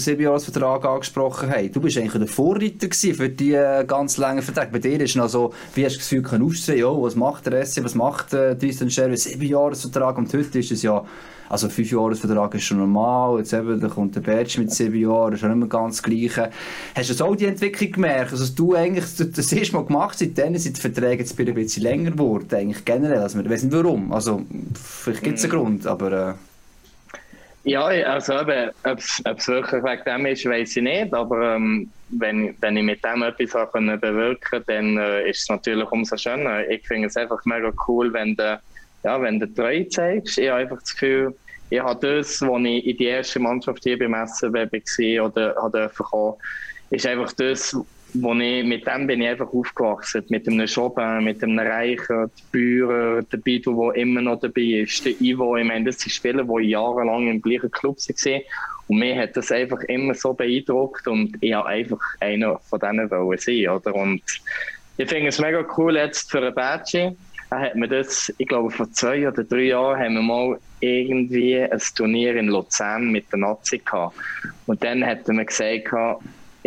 [0.57, 1.71] Vertrag angesprochen haben.
[1.71, 4.71] Du bist eigentlich der Vorreiter für die äh, ganz langen Verträge.
[4.71, 7.63] Bei dir ist noch so, wie hast du das Gefühl, aussehen, ja, was macht der
[7.63, 11.03] SC, was macht äh, Tristan Scherr, sieben Jahresvertrag und heute ist es ja,
[11.47, 15.33] also fünf Jahresvertrag ist schon normal, jetzt eben, da kommt der Badge mit sieben Jahren,
[15.33, 16.49] ist auch nicht mehr ganz Gleiche.
[16.95, 20.75] Hast du so die Entwicklung gemerkt, also du eigentlich das erste Mal gemacht, seitdem sind
[20.75, 24.41] die Verträge jetzt ein bisschen länger geworden, eigentlich generell, also wir wissen warum, also
[24.73, 25.57] vielleicht gibt es einen mhm.
[25.57, 26.11] Grund, aber...
[26.29, 26.33] Äh,
[27.67, 31.13] ja, also eben, ob es wirklich wegen dem ist, weiß ich nicht.
[31.13, 35.91] Aber ähm, wenn, wenn ich mit dem etwas können bewirken dann äh, ist es natürlich
[35.91, 36.65] umso schöner.
[36.69, 38.59] Ich finde es einfach mega cool, wenn du,
[39.03, 40.37] ja, wenn treu zeigst.
[40.37, 41.37] Ich habe einfach das Gefühl,
[41.69, 46.37] ich habe das, was ich in die erste Mannschaft hier beim SCB war oder durfte,
[46.89, 47.75] ist einfach das,
[48.21, 50.23] wo ich, mit dem bin ich einfach aufgewachsen.
[50.29, 55.05] Mit einem Jobin, mit einem Reicher, die Bauer, der Bidu, der immer noch dabei ist,
[55.05, 55.57] der Ivo.
[55.57, 58.41] Ich meine, das sind Spieler, die jahrelang im gleichen Club waren.
[58.87, 63.09] Und mir hat das einfach immer so beeindruckt und ich habe einfach einer von denen
[63.11, 63.93] wollen sein, oder?
[63.93, 64.21] Und
[64.97, 67.15] ich finde es mega cool jetzt für Badge.
[67.49, 71.59] Er hat mir das, ich glaube, vor zwei oder drei Jahren haben wir mal irgendwie
[71.59, 74.15] ein Turnier in Luzern mit der Nazi gehabt.
[74.65, 75.89] Und dann hat er mir gesagt,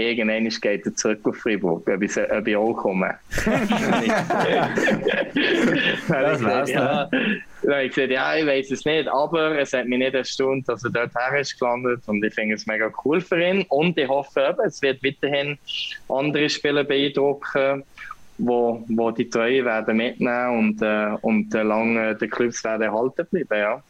[0.00, 3.14] irgendwann geht er zurück auf Freiburg, ob ich, ob ich auch komme.
[6.08, 7.08] das wär's, ja.
[7.62, 10.82] Dann ich gesagt, ja, ich weiß es nicht, aber es hat mich nicht erstaunt, dass
[10.84, 14.08] er dort her ist gelandet und ich finde es mega cool für ihn und ich
[14.08, 15.58] hoffe eben, es wird weiterhin
[16.08, 17.84] andere Spieler beeindrucken,
[18.38, 23.26] wo, wo die Treue werden mitnehmen und, äh, und äh, lange die Clubs werden erhalten
[23.30, 23.82] bleiben, ja.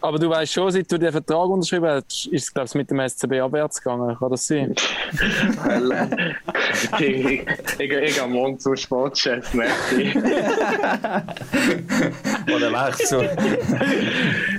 [0.00, 2.90] Aber du weißt schon, seit du den Vertrag unterschrieben hast, ist es, glaube ich, mit
[2.90, 4.16] dem SCB abwärts gegangen.
[4.16, 4.74] Kann das sein?
[6.98, 7.46] ich, ich,
[7.78, 10.12] ich, ich gehe morgen zum Sportchef, merci.
[12.54, 13.30] Oder Wechsel.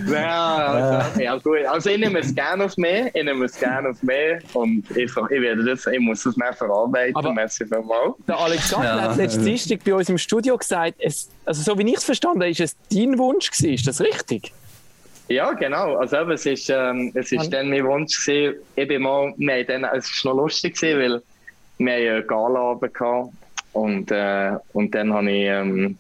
[0.12, 1.66] ja, also, ja, gut.
[1.70, 3.06] Also, ich nehme es gerne auf mich.
[3.14, 4.44] Ich nehme es gerne auf mich.
[4.54, 7.16] Und ich, ich, werde das, ich muss es mehr verarbeiten.
[7.16, 8.16] Aber merci vielmals.
[8.28, 9.02] Der Alexander ja.
[9.02, 12.42] hat letzten Dienstag bei uns im Studio gesagt, es, also so wie ich es verstanden
[12.42, 13.74] habe, ist es dein Wunsch gewesen.
[13.74, 14.52] Ist das richtig?
[15.30, 15.98] Ja, genau.
[15.98, 19.84] Also eben, es ist, ähm, es ist dann mein Wunsch gewesen, bin mal, wir dann,
[19.84, 21.22] es war noch lustig gewesen, weil
[21.80, 23.34] wir eine Gala gehabt
[23.74, 25.98] und, äh, und dann habe ich, ähm,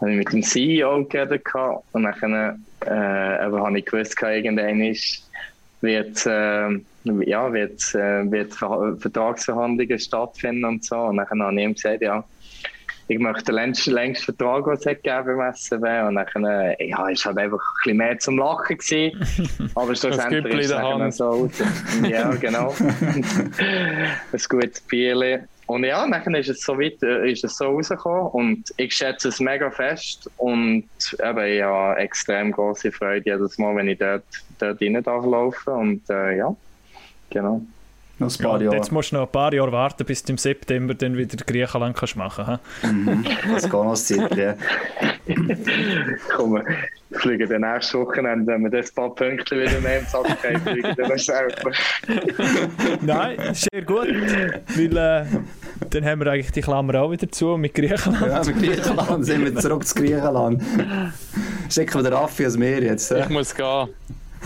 [0.00, 5.26] habe ich mit dem CEO geredet gehabt und dann äh, habe ich gewusst, irgendwann ist,
[5.80, 6.68] wird, äh,
[7.24, 10.96] ja, wird, äh, wird Vertragsverhandlungen stattfinden und so.
[10.96, 12.22] Und dann habe ich ihm gesagt, ja,
[13.08, 16.08] ich möchte den längsten, längsten Vertrag, den es gegeben SCB.
[16.08, 19.70] Und dann, äh, ja, ist halt einfach ein bisschen mehr zum Lachen gewesen.
[19.74, 21.48] Aber schlussendlich ist es so.
[22.08, 22.74] Ja, genau.
[22.80, 25.46] ein gutes Bier.
[25.66, 29.28] Und ja, dann ist es so weit, äh, ist es so rausgekommen und ich schätze
[29.28, 30.84] es mega fest und
[31.18, 34.22] eben, ich habe extrem große Freude jedes Mal, wenn ich dort,
[34.60, 36.54] dort rein darf laufen und äh, ja,
[37.30, 37.62] genau.
[38.18, 38.76] Noch ein paar ja, Jahre.
[38.76, 41.96] Jetzt musst du noch ein paar Jahre warten, bis du im September dann wieder Griechenland
[41.96, 42.94] kannst machen kannst.
[42.94, 43.24] Mhm.
[43.52, 44.54] Das geht noch Zeit, ja.
[46.34, 50.28] Komm, wir fliegen dann nächste Wochenende, wenn wir das paar Punkte wieder mehr im Sack
[50.44, 51.72] haben, fliegen dann selber.
[53.02, 55.26] Nein, sehr gut, weil äh,
[55.90, 58.26] dann haben wir eigentlich die Klammer auch wieder zu mit Griechenland.
[58.26, 60.62] Ja, mit Griechenland sind wir zurück zu Griechenland.
[61.70, 63.10] Schicken wir den Raffi aus Meer jetzt.
[63.12, 63.88] Ich muss gehen.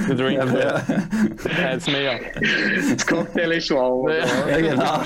[0.08, 0.82] Der Drink ja,
[1.72, 2.20] Jetzt mehr.
[2.90, 4.08] Das Cocktail ist schon
[4.48, 5.02] Ja, genau.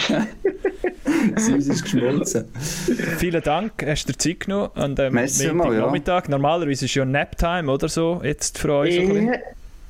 [1.37, 2.47] Süß ist geschmolzen.
[3.19, 6.25] Vielen Dank, hast du dir Zeit genommen an dem Nachmittag.
[6.25, 6.31] Ja.
[6.31, 9.01] Normalerweise ist ja Naptime oder so, jetzt für euch.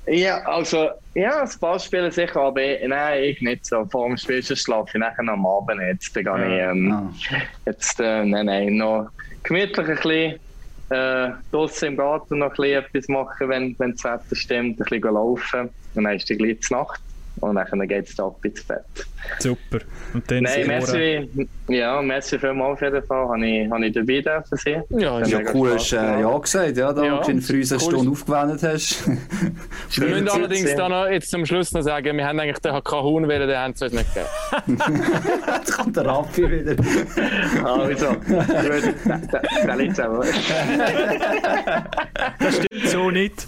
[0.06, 3.86] Ja, also, ja, ein paar spielen sicher, aber nein, ich nicht so.
[3.86, 5.80] Vor dem Spiel schlafe ich nachher am Abend.
[5.80, 7.12] Jetzt, dann gehe ich, ähm, ah.
[7.64, 9.08] jetzt, äh, nein, nein, noch
[9.44, 10.40] gemütlich ein bisschen
[10.94, 15.70] äh, draußen im Garten noch etwas machen, wenn, wenn das Wetter stimmt, ein bisschen laufen.
[15.94, 17.00] Und dann ist die gleich Nacht
[17.44, 18.84] und dann geht es ab ins Bett.
[19.38, 19.78] Super.
[20.12, 21.28] Und dann Nein, merci,
[21.68, 23.28] ja, merci vielmals auf jeden Fall.
[23.28, 24.82] Habe ich, habe ich dabei dürfen sein.
[24.90, 27.80] Ja, ja cool, hast du äh, ja gesagt, ja, da ja, du in früh eine
[27.80, 29.08] Stunde aufgewendet hast.
[29.96, 33.28] wir müssen allerdings dann noch, jetzt zum Schluss noch sagen, wir haben eigentlich den Kahun
[33.28, 34.28] wählen, den haben sie uns nicht gegeben.
[35.56, 36.72] Jetzt kommt der Raffi wieder.
[37.64, 38.14] ah, wieso?
[39.66, 40.24] Der liegt aber.
[42.38, 43.46] Das stimmt so nicht.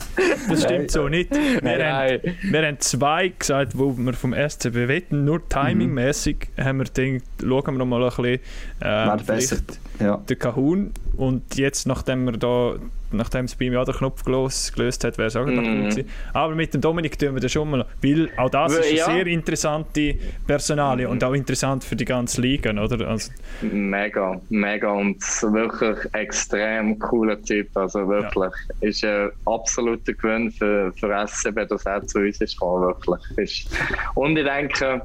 [0.49, 1.31] Das stimmt so nicht.
[1.31, 6.65] Wir, nein, haben, wir haben zwei gesagt, wo wir vom SCB wetten, nur timingmäßig mhm.
[6.65, 8.41] haben wir gedacht, schauen wir noch mal ein bisschen
[8.81, 9.57] äh, besser.
[9.99, 10.19] Ja.
[10.29, 12.77] der Kahun und jetzt, nachdem wir da
[13.13, 16.09] nachdem es bei mir auch der Knopf gelöst, gelöst hat, wäre es auch gut gewesen.
[16.33, 19.05] Aber mit dem Dominik tun wir das schon mal, weil auch das ist eine ja.
[19.07, 20.15] sehr interessante
[20.47, 21.11] Personalie mm.
[21.11, 23.09] und auch interessant für die ganze Liga, oder?
[23.09, 23.31] Also,
[23.63, 28.53] mega, mega und wirklich extrem cooler Typ, also wirklich.
[28.81, 28.89] Ja.
[28.89, 33.67] Ist ein absoluter Gewinn für, für SCB, dass er zu uns ist gekommen, wirklich.
[34.15, 35.03] Und ich denke,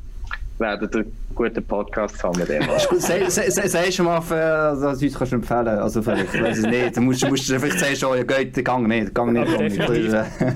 [0.62, 2.64] werden einen guten Podcast haben mit dem.
[3.00, 6.96] Sagst du mal, dass du uns kannst empfehlen Also vielleicht, ich weiß es nicht.
[6.96, 9.60] Du musst, musst vielleicht sagen, oh, ja, geht, Gang nicht, gang nicht.
[9.60, 10.16] definitiv,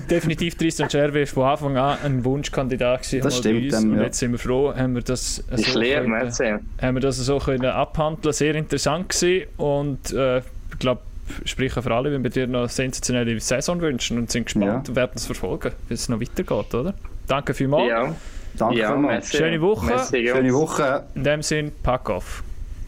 [0.10, 3.22] definitiv Tristan Scherwe war von Anfang an ein Wunschkandidat gewesen.
[3.22, 3.74] Das stimmt.
[3.74, 7.40] Dann, und jetzt sind wir froh, haben wir das so, können, haben wir das so
[7.40, 11.02] können abhandeln Sehr interessant gewesen und äh, ich glaube,
[11.45, 14.76] sprechen für alle, wenn wir dir noch eine sensationelle Saison wünschen und sind gespannt ja.
[14.89, 16.93] und werden es verfolgen, wie es noch weitergeht, oder?
[17.28, 17.89] Danke vielmals.
[17.89, 18.15] Ja.
[18.57, 19.38] Danke ja, merci.
[19.38, 19.86] Schöne Woche.
[19.86, 21.03] Merci, Schöne Woche.
[21.15, 22.43] In dem Sinn, pack auf.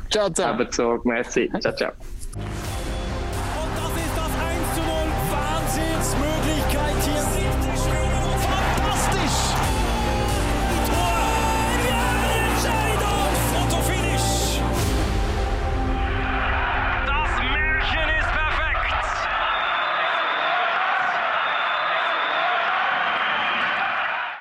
[0.09, 0.55] Ciao, ciao.
[1.03, 1.51] Merci.
[1.59, 1.91] Ciao, ciao.